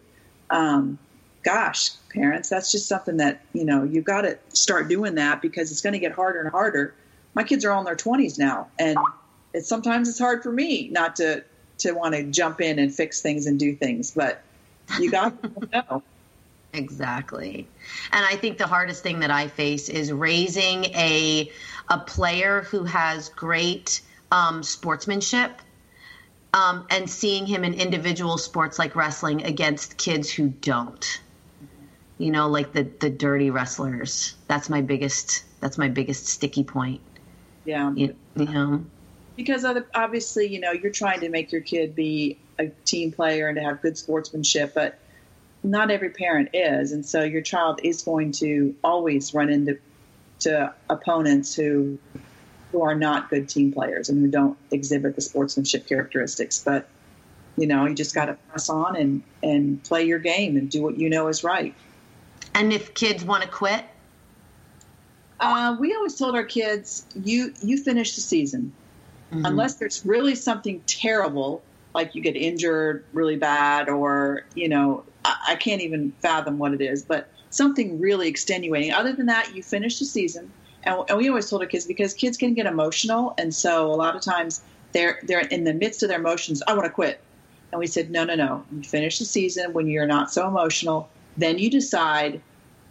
[0.49, 0.97] Um,
[1.43, 5.71] gosh, parents, that's just something that, you know, you've got to start doing that because
[5.71, 6.93] it's going to get harder and harder.
[7.33, 8.97] My kids are all in their 20s now, and
[9.53, 11.43] it's sometimes it's hard for me not to
[11.79, 14.41] to want to jump in and fix things and do things, but
[14.99, 16.03] you got to know.
[16.73, 17.67] Exactly.
[18.11, 21.51] And I think the hardest thing that I face is raising a
[21.87, 25.59] a player who has great um, sportsmanship
[26.53, 31.21] um, and seeing him in individual sports like wrestling against kids who don't.
[32.19, 34.35] You know, like the the dirty wrestlers.
[34.47, 37.01] That's my biggest that's my biggest sticky point.
[37.65, 37.91] Yeah.
[37.93, 38.85] You, you know
[39.39, 39.65] because
[39.95, 43.63] obviously, you know, you're trying to make your kid be a team player and to
[43.63, 44.99] have good sportsmanship, but
[45.63, 49.79] not every parent is, and so your child is going to always run into
[50.41, 51.97] to opponents who
[52.73, 56.61] who are not good team players and who don't exhibit the sportsmanship characteristics.
[56.61, 56.89] But
[57.55, 60.81] you know, you just got to press on and and play your game and do
[60.81, 61.73] what you know is right.
[62.53, 63.85] And if kids want to quit,
[65.39, 68.73] uh, we always told our kids, "You you finish the season.
[69.31, 69.45] Mm-hmm.
[69.45, 71.61] Unless there's really something terrible,
[71.93, 76.73] like you get injured really bad, or, you know, I, I can't even fathom what
[76.73, 78.91] it is, but something really extenuating.
[78.91, 80.51] Other than that, you finish the season.
[80.83, 83.33] And, and we always told our kids because kids can get emotional.
[83.37, 84.61] And so a lot of times
[84.93, 87.21] they're, they're in the midst of their emotions, I want to quit.
[87.71, 88.65] And we said, no, no, no.
[88.71, 91.09] You finish the season when you're not so emotional.
[91.37, 92.41] Then you decide,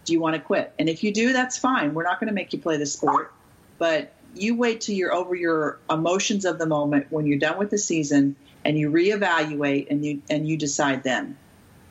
[0.05, 0.73] do you want to quit?
[0.79, 1.93] And if you do, that's fine.
[1.93, 3.33] We're not going to make you play the sport.
[3.77, 7.69] But you wait till you're over your emotions of the moment when you're done with
[7.69, 11.37] the season and you reevaluate and you and you decide then.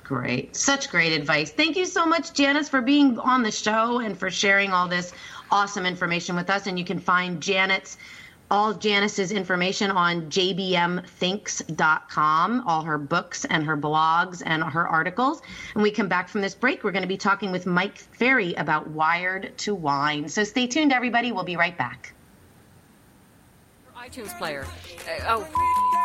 [0.05, 0.57] Great.
[0.57, 1.51] Such great advice.
[1.51, 5.13] Thank you so much, Janis, for being on the show and for sharing all this
[5.51, 6.67] awesome information with us.
[6.67, 7.99] And you can find Janet's
[8.51, 15.43] all Janis's information on jbmthinks.com, all her books and her blogs and her articles.
[15.75, 18.55] And we come back from this break, we're going to be talking with Mike Fary
[18.55, 20.31] about Wired to Whine.
[20.31, 21.33] So stay tuned, everybody.
[21.33, 22.15] We'll be right back
[23.99, 24.65] iTunes player.
[25.09, 25.49] Uh, oh,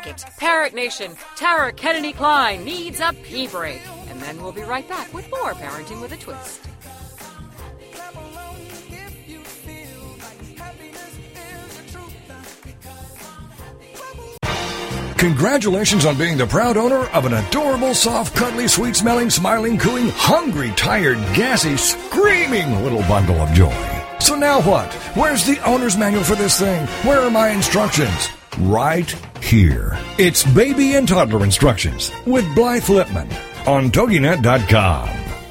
[0.07, 0.25] it.
[0.37, 3.81] Parent Nation, Tara Kennedy Kline needs a pee break.
[4.09, 6.61] And then we'll be right back with more Parenting with a Twist.
[15.17, 20.09] Congratulations on being the proud owner of an adorable, soft, cuddly, sweet smelling, smiling, cooing,
[20.09, 24.02] hungry, tired, gassy, screaming little bundle of joy.
[24.23, 24.93] So now what?
[25.17, 26.87] Where's the owner's manual for this thing?
[27.05, 28.29] Where are my instructions?
[28.57, 29.11] Right
[29.41, 29.99] here.
[30.17, 33.29] It's baby and toddler instructions with Blythe Lipman
[33.67, 35.09] on TogiNet.com.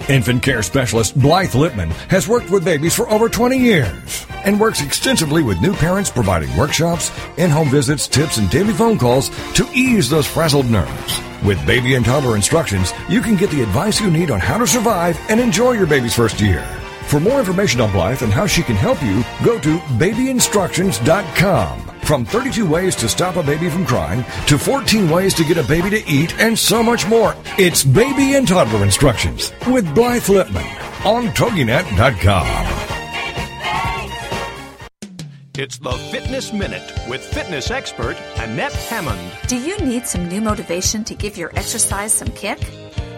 [0.09, 4.83] Infant care specialist Blythe Lipman has worked with babies for over 20 years and works
[4.83, 10.09] extensively with new parents providing workshops, in-home visits, tips, and daily phone calls to ease
[10.09, 11.21] those frazzled nerves.
[11.45, 14.67] With baby and toddler instructions, you can get the advice you need on how to
[14.67, 16.67] survive and enjoy your baby's first year.
[17.13, 21.81] For more information on Blythe and how she can help you, go to babyinstructions.com.
[22.01, 25.63] From 32 ways to stop a baby from crying to 14 ways to get a
[25.65, 27.37] baby to eat and so much more.
[27.59, 30.65] It's Baby and Toddler Instructions with Blythe Lipman
[31.05, 32.47] on TogiNet.com.
[35.59, 39.21] It's the Fitness Minute with fitness expert Annette Hammond.
[39.49, 42.59] Do you need some new motivation to give your exercise some kick?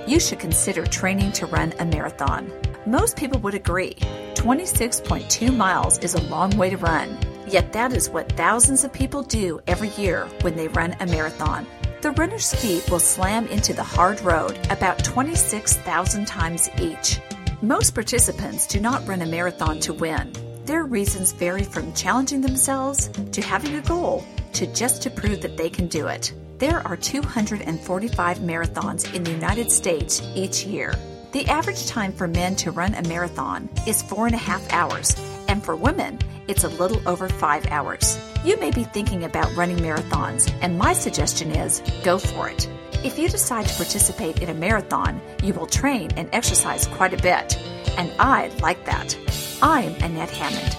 [0.06, 2.52] You should consider training to run a marathon.
[2.84, 3.94] Most people would agree
[4.34, 7.18] 26.2 miles is a long way to run.
[7.48, 11.66] Yet that is what thousands of people do every year when they run a marathon.
[12.02, 17.20] The runner's feet will slam into the hard road about 26,000 times each.
[17.62, 20.30] Most participants do not run a marathon to win.
[20.66, 25.56] Their reasons vary from challenging themselves to having a goal to just to prove that
[25.56, 26.34] they can do it.
[26.64, 30.94] There are 245 marathons in the United States each year.
[31.32, 35.14] The average time for men to run a marathon is four and a half hours,
[35.46, 38.18] and for women, it's a little over five hours.
[38.46, 42.66] You may be thinking about running marathons, and my suggestion is go for it.
[43.04, 47.22] If you decide to participate in a marathon, you will train and exercise quite a
[47.22, 47.58] bit.
[47.98, 49.18] And I like that.
[49.60, 50.78] I'm Annette Hammond.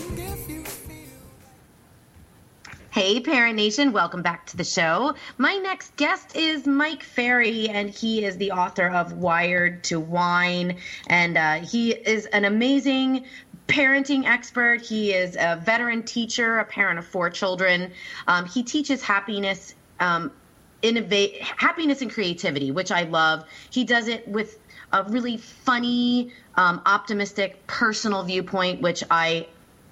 [2.91, 5.15] Hey, Parent Nation, welcome back to the show.
[5.37, 10.75] My next guest is Mike Fary, and he is the author of Wired to Whine.
[11.07, 13.27] And uh, he is an amazing
[13.69, 14.81] parenting expert.
[14.81, 17.93] He is a veteran teacher, a parent of four children.
[18.27, 19.73] Um, he teaches happiness.
[20.01, 20.33] Um,
[20.81, 24.57] innovate happiness and creativity which i love he does it with
[24.93, 29.45] a really funny um, optimistic personal viewpoint which i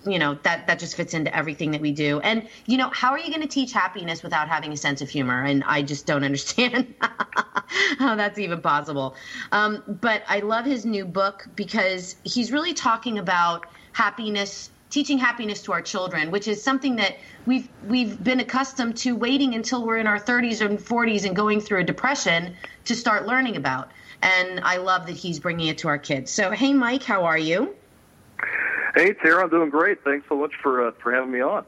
[0.05, 2.19] you know that that just fits into everything that we do.
[2.21, 5.09] And you know how are you going to teach happiness without having a sense of
[5.09, 5.43] humor?
[5.43, 6.93] And i just don't understand
[7.97, 9.15] how that's even possible.
[9.51, 15.61] Um, but i love his new book because he's really talking about happiness teaching happiness
[15.61, 19.97] to our children which is something that we've we've been accustomed to waiting until we're
[19.97, 23.91] in our 30s and 40s and going through a depression to start learning about.
[24.21, 26.31] And i love that he's bringing it to our kids.
[26.31, 27.75] So hey mike how are you
[28.95, 30.03] Hey, Tara, I'm doing great.
[30.03, 31.65] Thanks so much for uh, for having me on.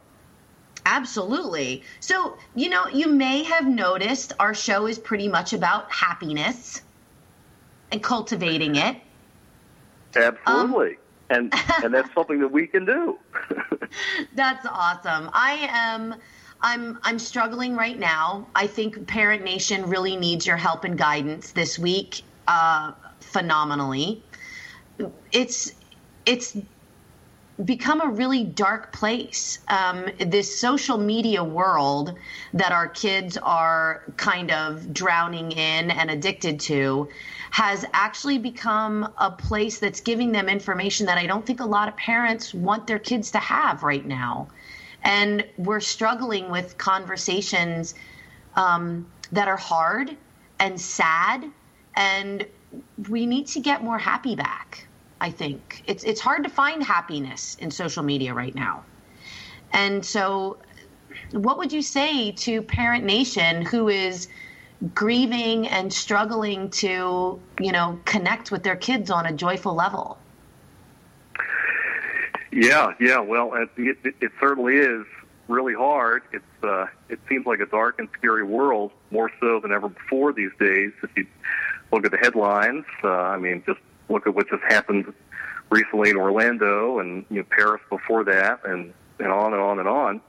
[0.86, 1.84] Absolutely.
[2.00, 6.82] So, you know, you may have noticed our show is pretty much about happiness
[7.92, 8.98] and cultivating it.
[10.16, 10.92] Absolutely.
[10.92, 10.98] Um,
[11.30, 11.54] and
[11.84, 13.18] and that's something that we can do.
[14.36, 15.30] that's awesome.
[15.34, 16.16] I am
[16.62, 18.48] I'm I'm struggling right now.
[18.56, 24.24] I think Parent Nation really needs your help and guidance this week uh, phenomenally.
[25.32, 25.74] It's
[26.26, 26.58] it's
[27.66, 29.60] become a really dark place.
[29.68, 32.18] Um, this social media world
[32.54, 37.10] that our kids are kind of drowning in and addicted to
[37.52, 41.88] has actually become a place that's giving them information that I don't think a lot
[41.88, 44.48] of parents want their kids to have right now.
[45.04, 47.94] And we're struggling with conversations
[48.56, 50.16] um, that are hard
[50.60, 51.46] and sad,
[51.96, 52.46] and
[53.10, 54.88] we need to get more happy back.
[55.22, 58.84] I think it's it's hard to find happiness in social media right now.
[59.72, 60.58] And so
[61.32, 64.28] what would you say to parent nation who is
[64.96, 70.18] grieving and struggling to, you know, connect with their kids on a joyful level?
[72.52, 73.20] Yeah, yeah.
[73.20, 75.06] Well, it, it, it certainly is
[75.48, 76.24] really hard.
[76.34, 80.34] It's uh, it seems like a dark and scary world, more so than ever before
[80.34, 80.92] these days.
[81.04, 81.28] If you
[81.92, 83.80] look at the headlines, uh, I mean, just
[84.12, 85.14] look at what just happened
[85.70, 89.88] recently in Orlando and you know Paris before that, and and on and on and
[89.88, 90.22] on.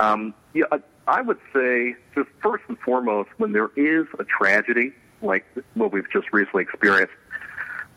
[0.00, 4.92] Um, yeah, I, I would say just first and foremost, when there is a tragedy
[5.22, 7.14] like what we've just recently experienced,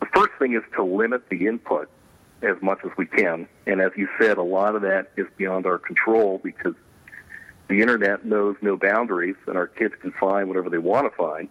[0.00, 1.90] the first thing is to limit the input
[2.42, 3.48] as much as we can.
[3.66, 6.74] And as you said, a lot of that is beyond our control because
[7.68, 11.48] the internet knows no boundaries, and our kids can find whatever they want to find.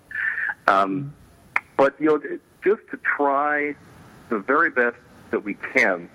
[0.67, 1.13] Um,
[1.75, 3.75] but you know, just to try
[4.29, 4.97] the very best
[5.31, 6.09] that we can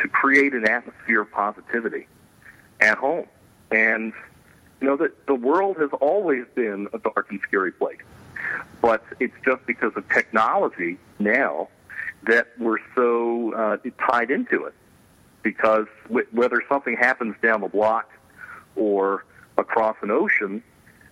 [0.00, 2.06] to create an atmosphere of positivity
[2.80, 3.26] at home.
[3.70, 4.12] And
[4.80, 8.00] you know that the world has always been a dark and scary place,
[8.82, 11.68] but it's just because of technology now
[12.24, 13.76] that we're so uh,
[14.10, 14.74] tied into it.
[15.42, 18.10] Because w- whether something happens down the block
[18.74, 19.24] or
[19.56, 20.62] across an ocean,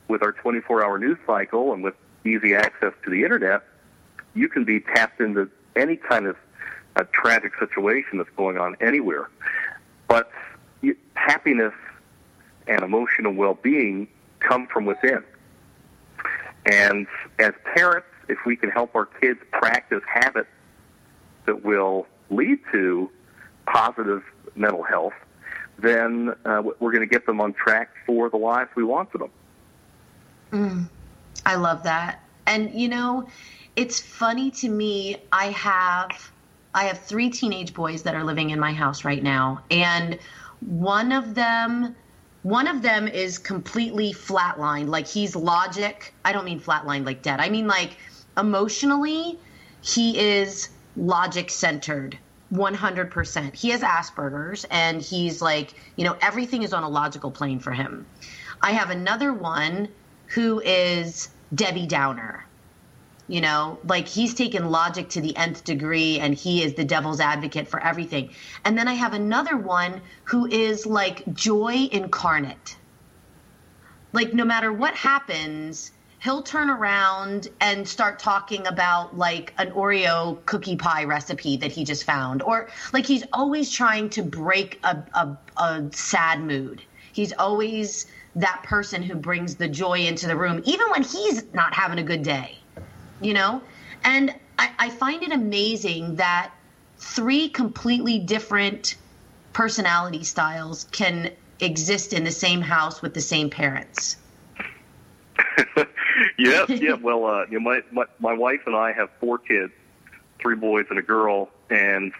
[0.08, 1.94] with our 24-hour news cycle and with
[2.24, 3.62] easy access to the internet,
[4.34, 6.36] you can be tapped into any kind of
[6.96, 9.28] a tragic situation that's going on anywhere.
[10.08, 10.30] But
[11.14, 11.74] happiness
[12.66, 14.08] and emotional well-being
[14.40, 15.22] come from within.
[16.66, 17.06] And
[17.38, 20.48] as parents, if we can help our kids practice habits
[21.46, 23.10] that will lead to
[23.66, 24.22] positive
[24.54, 25.12] mental health,
[25.78, 29.18] then uh, we're going to get them on track for the lives we want for
[29.18, 29.30] them.
[30.52, 30.88] Mm,
[31.44, 32.20] I love that.
[32.46, 33.26] And, you know,
[33.76, 36.32] it's funny to me, I have
[36.74, 40.18] I have three teenage boys that are living in my house right now, and
[40.60, 41.94] one of them
[42.42, 44.88] one of them is completely flatlined.
[44.88, 46.12] Like he's logic.
[46.24, 47.40] I don't mean flatlined like dead.
[47.40, 47.96] I mean like
[48.36, 49.38] emotionally
[49.80, 52.18] he is logic centered
[52.52, 57.58] 100% he has asperger's and he's like you know everything is on a logical plane
[57.58, 58.06] for him.
[58.62, 59.88] I have another one
[60.28, 62.44] who is debbie downer
[63.26, 67.20] You know, like he's taken logic to the nth degree and he is the devil's
[67.20, 68.30] advocate for everything.
[68.64, 72.76] And then I have another one who is like joy incarnate.
[74.12, 80.44] Like, no matter what happens, he'll turn around and start talking about like an Oreo
[80.46, 82.42] cookie pie recipe that he just found.
[82.42, 86.82] Or like he's always trying to break a, a, a sad mood.
[87.12, 88.06] He's always
[88.36, 92.02] that person who brings the joy into the room, even when he's not having a
[92.02, 92.58] good day,
[93.20, 93.62] you know?
[94.04, 96.52] And I, I find it amazing that
[96.98, 98.96] three completely different
[99.52, 104.16] personality styles can exist in the same house with the same parents.
[106.38, 106.94] yes, yeah.
[106.94, 109.72] Well, uh, you know, my, my my wife and I have four kids,
[110.40, 112.12] three boys and a girl, and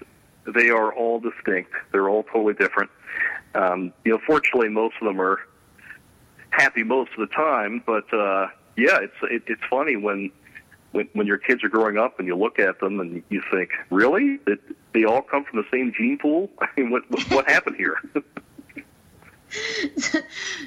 [0.46, 1.72] they are all distinct.
[1.92, 2.90] They're all totally different.
[3.54, 5.40] Um, you know, fortunately, most of them are
[6.50, 7.82] happy most of the time.
[7.84, 10.30] But uh, yeah, it's it, it's funny when
[10.94, 13.70] when when your kids are growing up and you look at them and you think,
[13.90, 14.58] really, that
[14.92, 16.50] they all come from the same gene pool?
[16.60, 18.00] I mean, what what, what happened here?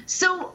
[0.06, 0.52] so,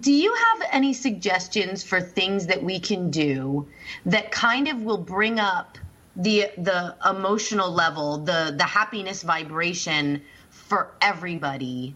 [0.00, 3.68] do you have any suggestions for things that we can do
[4.06, 5.78] that kind of will bring up
[6.16, 11.94] the the emotional level, the the happiness vibration for everybody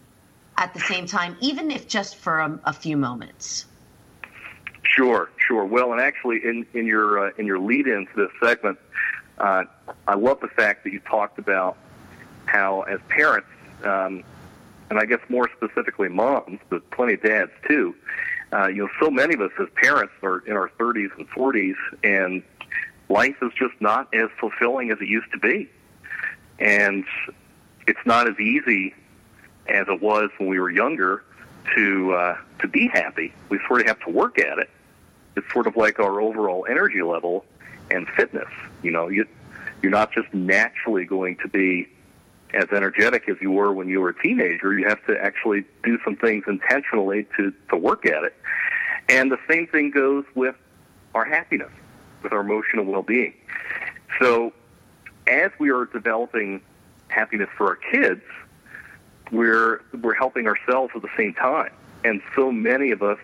[0.57, 3.65] at the same time, even if just for a, a few moments?
[4.95, 5.65] Sure, sure.
[5.65, 8.79] Well, and actually, in in your uh, in your lead into this segment,
[9.37, 9.63] uh,
[10.07, 11.75] I love the fact that you talked about
[12.45, 13.49] how, as parents,
[13.83, 14.23] um,
[14.89, 17.93] and I guess more specifically moms, but plenty of dads too.
[18.53, 21.75] Uh, you know, so many of us as parents are in our 30s and 40s,
[22.03, 22.41] and
[23.09, 25.69] life is just not as fulfilling as it used to be,
[26.59, 27.03] and
[27.85, 28.95] it's not as easy
[29.67, 31.25] as it was when we were younger
[31.75, 33.33] to uh, to be happy.
[33.49, 34.69] We sort of have to work at it.
[35.35, 37.45] It's sort of like our overall energy level
[37.91, 38.49] and fitness.
[38.83, 39.25] You know, you
[39.81, 41.87] you're not just naturally going to be
[42.53, 44.77] as energetic as you were when you were a teenager.
[44.77, 48.35] You have to actually do some things intentionally to, to work at it.
[49.09, 50.55] And the same thing goes with
[51.13, 51.71] our happiness,
[52.23, 53.33] with our emotional well being.
[54.19, 54.53] So
[55.27, 56.61] as we are developing
[57.09, 58.21] happiness for our kids,
[59.31, 61.71] we're we're helping ourselves at the same time.
[62.03, 63.19] And so many of us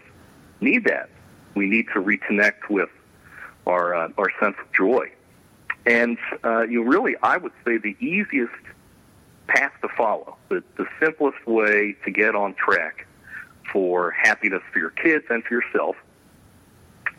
[0.60, 1.10] need that.
[1.56, 2.90] We need to reconnect with
[3.68, 5.12] our uh, our sense of joy.
[5.86, 8.54] And uh, you know, really, I would say the easiest
[9.48, 13.08] path to follow, the, the simplest way to get on track
[13.72, 15.96] for happiness for your kids and for yourself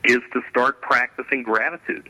[0.05, 2.09] is to start practicing gratitude.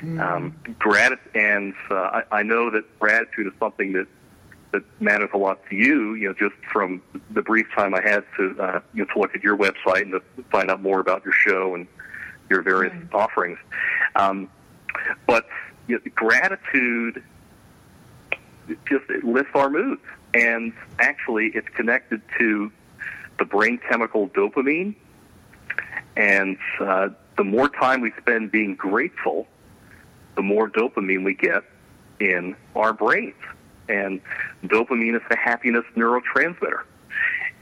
[0.00, 0.20] Mm.
[0.20, 4.06] Um, grat- and uh, I, I know that gratitude is something that
[4.72, 6.14] that matters a lot to you.
[6.14, 9.34] You know, just from the brief time I had to uh, you know to look
[9.34, 11.86] at your website and to find out more about your show and
[12.50, 13.14] your various mm.
[13.14, 13.58] offerings.
[14.16, 14.48] Um,
[15.26, 15.46] but
[15.86, 17.22] you know, gratitude
[18.88, 20.02] just it lifts our moods.
[20.34, 22.72] And actually, it's connected to
[23.38, 24.94] the brain chemical dopamine.
[26.16, 29.46] And uh, the more time we spend being grateful,
[30.36, 31.64] the more dopamine we get
[32.20, 33.34] in our brains.
[33.88, 34.20] And
[34.64, 36.82] dopamine is the happiness neurotransmitter.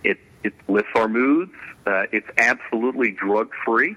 [0.05, 1.53] It, it lifts our moods.
[1.87, 3.97] Uh, it's absolutely drug free,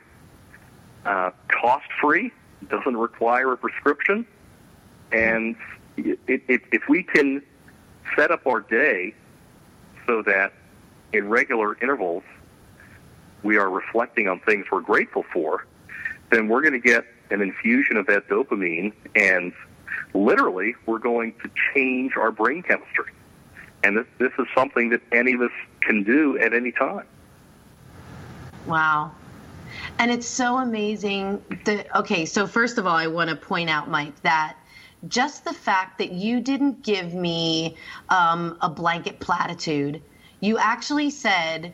[1.06, 2.32] uh, cost free,
[2.70, 4.26] doesn't require a prescription.
[5.12, 5.56] And
[5.98, 7.42] it, it, if we can
[8.16, 9.14] set up our day
[10.08, 10.54] so that
[11.14, 12.24] in regular intervals
[13.44, 15.66] we are reflecting on things we're grateful for,
[16.32, 19.54] then we're going to get an infusion of that dopamine and
[20.14, 23.12] literally we're going to change our brain chemistry.
[23.84, 27.06] And this, this is something that any of us can do at any time.
[28.66, 29.12] Wow.
[30.00, 33.89] And it's so amazing that, okay, so first of all, I want to point out,
[33.89, 34.56] Mike, that
[35.08, 37.76] just the fact that you didn't give me
[38.10, 40.02] um, a blanket platitude.
[40.39, 41.74] You actually said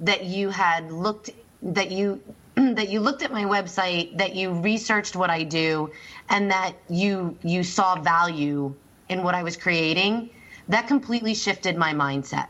[0.00, 1.30] that you had looked
[1.62, 2.20] that you
[2.76, 5.90] that you looked at my website, that you researched what I do,
[6.28, 8.74] and that you you saw value
[9.08, 10.30] in what I was creating.
[10.68, 12.46] That completely shifted my mindset.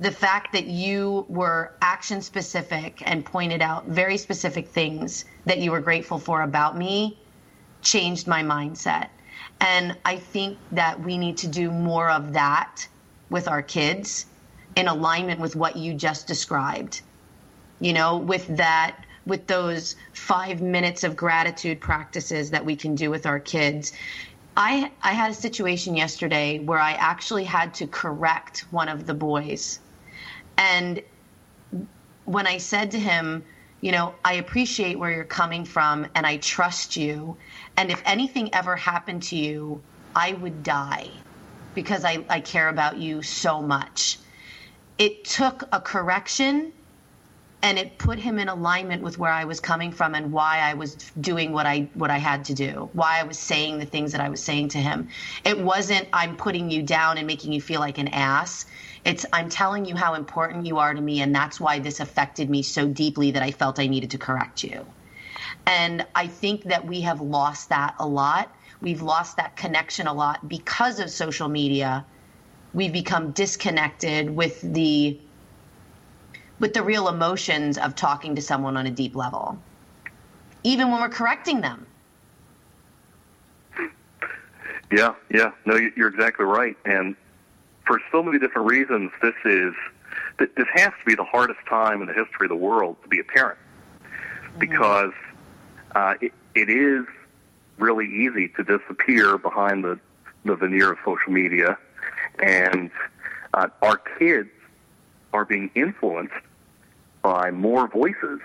[0.00, 5.70] The fact that you were action specific and pointed out very specific things that you
[5.70, 7.16] were grateful for about me
[7.80, 9.08] changed my mindset.
[9.60, 12.88] And I think that we need to do more of that
[13.30, 14.26] with our kids
[14.74, 17.02] in alignment with what you just described.
[17.84, 23.10] You know, with that, with those five minutes of gratitude practices that we can do
[23.10, 23.92] with our kids.
[24.56, 29.12] I, I had a situation yesterday where I actually had to correct one of the
[29.12, 29.80] boys.
[30.56, 31.02] And
[32.24, 33.44] when I said to him,
[33.82, 37.36] you know, I appreciate where you're coming from and I trust you.
[37.76, 39.82] And if anything ever happened to you,
[40.16, 41.10] I would die
[41.74, 44.18] because I, I care about you so much.
[44.96, 46.72] It took a correction
[47.64, 50.74] and it put him in alignment with where I was coming from and why I
[50.74, 54.12] was doing what I what I had to do, why I was saying the things
[54.12, 55.08] that I was saying to him.
[55.46, 58.66] It wasn't I'm putting you down and making you feel like an ass.
[59.06, 62.50] It's I'm telling you how important you are to me and that's why this affected
[62.50, 64.84] me so deeply that I felt I needed to correct you.
[65.66, 68.54] And I think that we have lost that a lot.
[68.82, 72.04] We've lost that connection a lot because of social media.
[72.74, 75.18] We've become disconnected with the
[76.60, 79.58] with the real emotions of talking to someone on a deep level,
[80.62, 81.86] even when we're correcting them.
[84.92, 85.50] Yeah, yeah.
[85.64, 86.76] No, you're exactly right.
[86.84, 87.16] And
[87.86, 89.74] for so many different reasons, this is
[90.38, 93.20] this has to be the hardest time in the history of the world to be
[93.20, 93.58] a parent
[94.58, 95.12] because
[95.94, 97.04] uh, it, it is
[97.78, 99.98] really easy to disappear behind the,
[100.44, 101.76] the veneer of social media,
[102.40, 102.90] and
[103.54, 104.50] uh, our kids
[105.34, 106.32] are being influenced
[107.20, 108.40] by more voices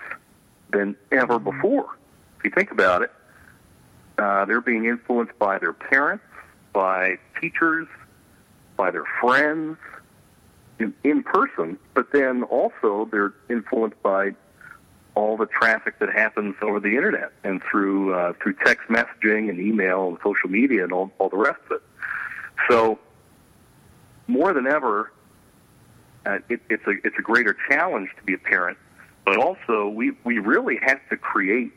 [0.72, 1.96] than ever before.
[2.38, 3.12] If you think about it,
[4.18, 6.24] uh, they're being influenced by their parents,
[6.72, 7.86] by teachers,
[8.76, 9.78] by their friends
[10.78, 14.34] in, in person, but then also they're influenced by
[15.14, 19.58] all the traffic that happens over the internet and through uh, through text messaging and
[19.60, 21.82] email and social media and all, all the rest of it.
[22.68, 22.98] So
[24.26, 25.12] more than ever,
[26.26, 28.78] uh, it, it's a it's a greater challenge to be a parent,
[29.24, 31.72] but also we we really have to create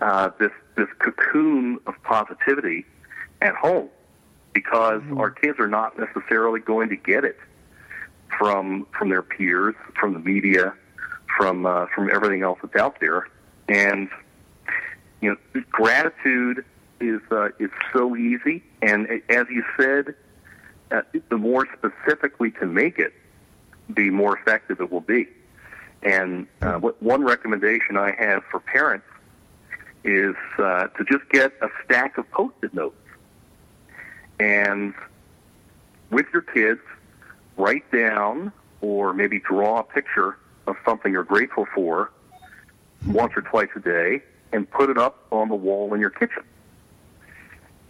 [0.00, 2.84] uh, this this cocoon of positivity
[3.40, 3.88] at home
[4.52, 5.18] because mm-hmm.
[5.18, 7.38] our kids are not necessarily going to get it
[8.38, 10.74] from from their peers, from the media,
[11.36, 13.28] from uh, from everything else that's out there,
[13.68, 14.08] and
[15.20, 16.64] you know, gratitude
[17.00, 20.14] is uh, is so easy, and as you said,
[20.90, 23.12] the more specific we can make it,
[23.88, 25.28] the more effective it will be.
[26.02, 29.06] And uh, what, one recommendation I have for parents
[30.02, 32.96] is uh, to just get a stack of post-it notes,
[34.38, 34.94] and
[36.10, 36.80] with your kids,
[37.56, 42.10] write down or maybe draw a picture of something you're grateful for
[43.06, 44.22] once or twice a day
[44.52, 46.42] and put it up on the wall in your kitchen.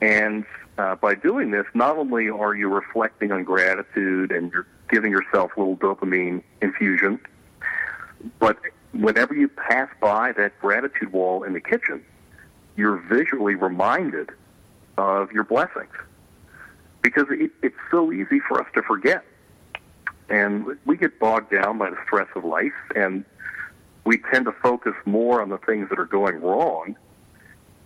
[0.00, 0.44] And
[0.78, 5.52] uh, by doing this, not only are you reflecting on gratitude and you're giving yourself
[5.56, 7.20] a little dopamine infusion,
[8.38, 8.58] but
[8.92, 12.04] whenever you pass by that gratitude wall in the kitchen,
[12.76, 14.30] you're visually reminded
[14.98, 15.92] of your blessings.
[17.02, 19.24] Because it, it's so easy for us to forget.
[20.28, 23.24] And we get bogged down by the stress of life, and
[24.04, 26.96] we tend to focus more on the things that are going wrong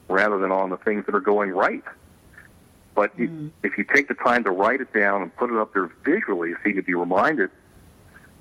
[0.09, 1.85] rather than on the things that are going right.
[2.95, 3.51] But mm.
[3.63, 6.53] if you take the time to write it down and put it up there visually
[6.53, 7.51] so you can be reminded,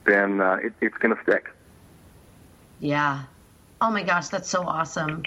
[0.06, 1.49] then uh, it, it's going to stick.
[2.80, 3.24] Yeah.
[3.82, 5.24] Oh my gosh, that's so awesome.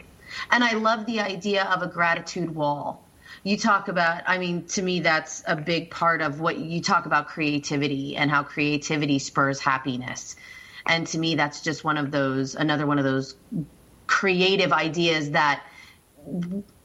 [0.50, 3.06] And I love the idea of a gratitude wall
[3.42, 7.06] you talk about i mean to me that's a big part of what you talk
[7.06, 10.36] about creativity and how creativity spurs happiness
[10.84, 13.36] and to me that's just one of those another one of those
[14.06, 15.64] creative ideas that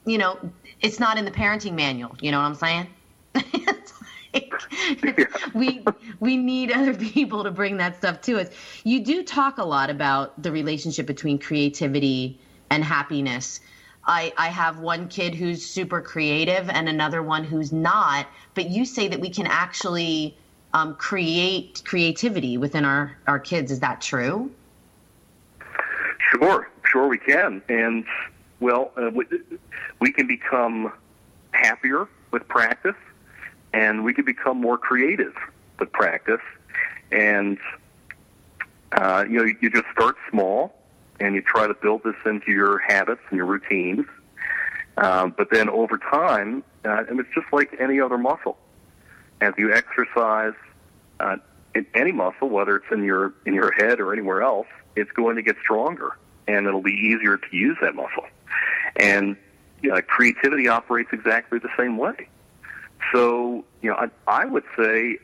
[0.04, 0.38] you know
[0.80, 2.86] it's not in the parenting manual you know what i'm saying
[5.54, 5.84] we
[6.20, 8.48] we need other people to bring that stuff to us
[8.84, 12.38] you do talk a lot about the relationship between creativity
[12.70, 13.60] and happiness
[14.04, 18.84] I, I have one kid who's super creative and another one who's not, but you
[18.84, 20.36] say that we can actually
[20.74, 23.70] um, create creativity within our, our kids.
[23.70, 24.50] Is that true?
[26.30, 27.62] Sure, sure we can.
[27.68, 28.04] And,
[28.62, 29.26] well, uh, we,
[30.00, 30.92] we can become
[31.50, 32.96] happier with practice
[33.74, 35.34] and we can become more creative
[35.78, 36.40] with practice.
[37.10, 37.58] And,
[38.92, 40.74] uh, you know, you just start small
[41.20, 44.06] and you try to build this into your habits and your routines.
[44.96, 48.58] Um, but then over time, uh, and it's just like any other muscle.
[49.40, 50.54] As you exercise
[51.18, 51.36] uh,
[51.74, 55.36] in any muscle, whether it's in your in your head or anywhere else, it's going
[55.36, 56.16] to get stronger,
[56.48, 58.26] and it'll be easier to use that muscle.
[58.96, 59.36] And
[59.82, 62.28] you know, creativity operates exactly the same way.
[63.12, 65.18] So, you know, I, I would say,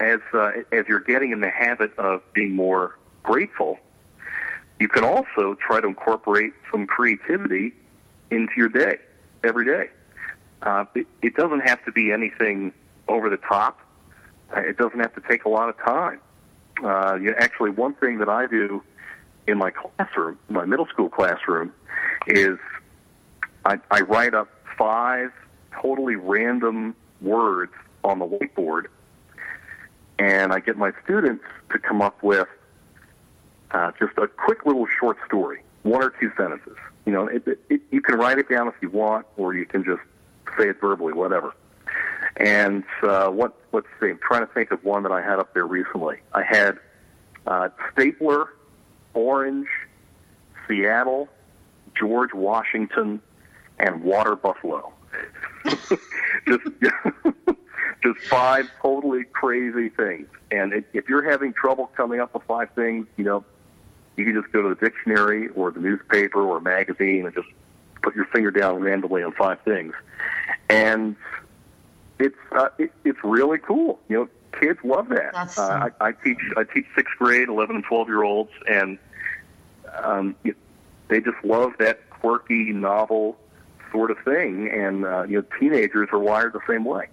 [0.00, 3.78] as uh, as you're getting in the habit of being more grateful,
[4.78, 7.74] you can also try to incorporate some creativity
[8.30, 8.98] into your day
[9.42, 9.90] every day.
[10.62, 12.72] Uh, it, it doesn't have to be anything
[13.08, 13.80] over the top.
[14.54, 16.20] Uh, it doesn't have to take a lot of time.
[16.82, 18.82] Uh, you know, actually, one thing that I do
[19.46, 21.72] in my classroom, my middle school classroom,
[22.26, 22.58] is
[23.64, 25.30] I, I write up five
[25.80, 27.72] totally random words
[28.02, 28.86] on the whiteboard,
[30.18, 32.48] and I get my students to come up with
[33.70, 36.76] uh, just a quick little short story, one or two sentences.
[37.06, 39.84] You know, it, it, you can write it down if you want, or you can
[39.84, 40.00] just
[40.58, 41.54] say it verbally, whatever.
[42.36, 45.54] And uh, what let's see, I'm trying to think of one that I had up
[45.54, 46.16] there recently.
[46.32, 46.78] I had
[47.46, 48.48] uh, stapler,
[49.14, 49.68] orange,
[50.68, 51.28] Seattle,
[51.98, 53.20] George Washington,
[53.78, 54.92] and water buffalo.
[55.64, 55.88] just
[58.02, 60.28] just five totally crazy things.
[60.50, 63.44] And if you're having trouble coming up with five things, you know,
[64.16, 67.48] you can just go to the dictionary or the newspaper or magazine and just
[68.02, 69.94] put your finger down randomly on five things.
[70.68, 71.16] And
[72.18, 73.98] it's uh, it, it's really cool.
[74.08, 74.28] You know,
[74.60, 75.34] kids love that.
[75.58, 78.98] Uh, I, I teach I teach sixth grade, eleven and twelve year olds, and
[80.02, 80.36] um,
[81.08, 83.36] they just love that quirky, novel
[83.92, 84.70] sort of thing.
[84.70, 87.08] And uh, you know, teenagers are wired the same way.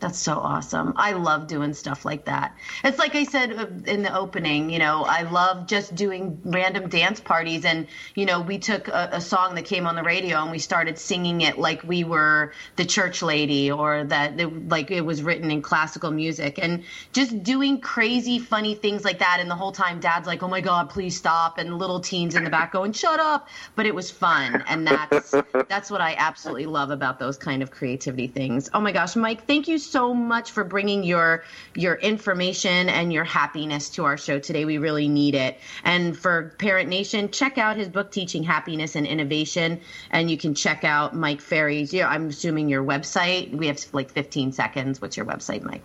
[0.00, 0.92] That's so awesome.
[0.96, 2.56] I love doing stuff like that.
[2.84, 6.88] It's like I said uh, in the opening, you know, I love just doing random
[6.88, 7.64] dance parties.
[7.64, 10.60] And, you know, we took a, a, song that came on the radio and we
[10.60, 15.22] started singing it like we were the church lady or that it, like it was
[15.22, 19.38] written in classical music and just doing crazy, funny things like that.
[19.40, 21.58] And the whole time dad's like, oh my God, please stop.
[21.58, 23.48] And little teens in the back going, shut up.
[23.74, 24.62] But it was fun.
[24.68, 25.34] And that's,
[25.68, 28.70] that's what I absolutely love about those kind of creativity things.
[28.72, 33.24] Oh my gosh, Mike, thank you so much for bringing your your information and your
[33.24, 34.64] happiness to our show today.
[34.64, 35.58] We really need it.
[35.84, 39.80] And for Parent Nation, check out his book, Teaching Happiness and Innovation,
[40.10, 41.92] and you can check out Mike Fary's.
[41.92, 43.50] Yeah, I'm assuming your website.
[43.50, 45.00] We have like 15 seconds.
[45.00, 45.84] What's your website, Mike?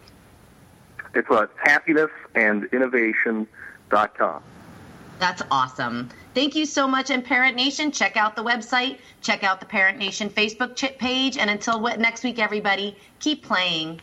[1.15, 4.43] It's uh, happinessandinnovation.com.
[5.19, 6.09] That's awesome.
[6.33, 7.09] Thank you so much.
[7.09, 11.37] And Parent Nation, check out the website, check out the Parent Nation Facebook page.
[11.37, 14.01] And until next week, everybody, keep playing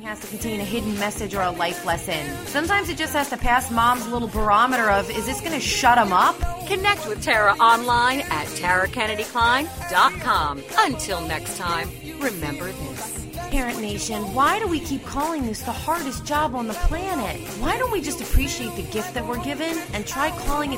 [0.00, 2.34] Parenting has to contain a hidden message or a life lesson.
[2.46, 5.96] Sometimes it just has to pass mom's little barometer of, is this going to shut
[5.96, 6.36] them up?
[6.66, 10.62] Connect with Tara online at tarakennedykline.com.
[10.78, 13.09] Until next time, remember this.
[13.50, 17.40] Parent Nation, why do we keep calling this the hardest job on the planet?
[17.58, 20.68] Why don't we just appreciate the gift that we're given and try calling it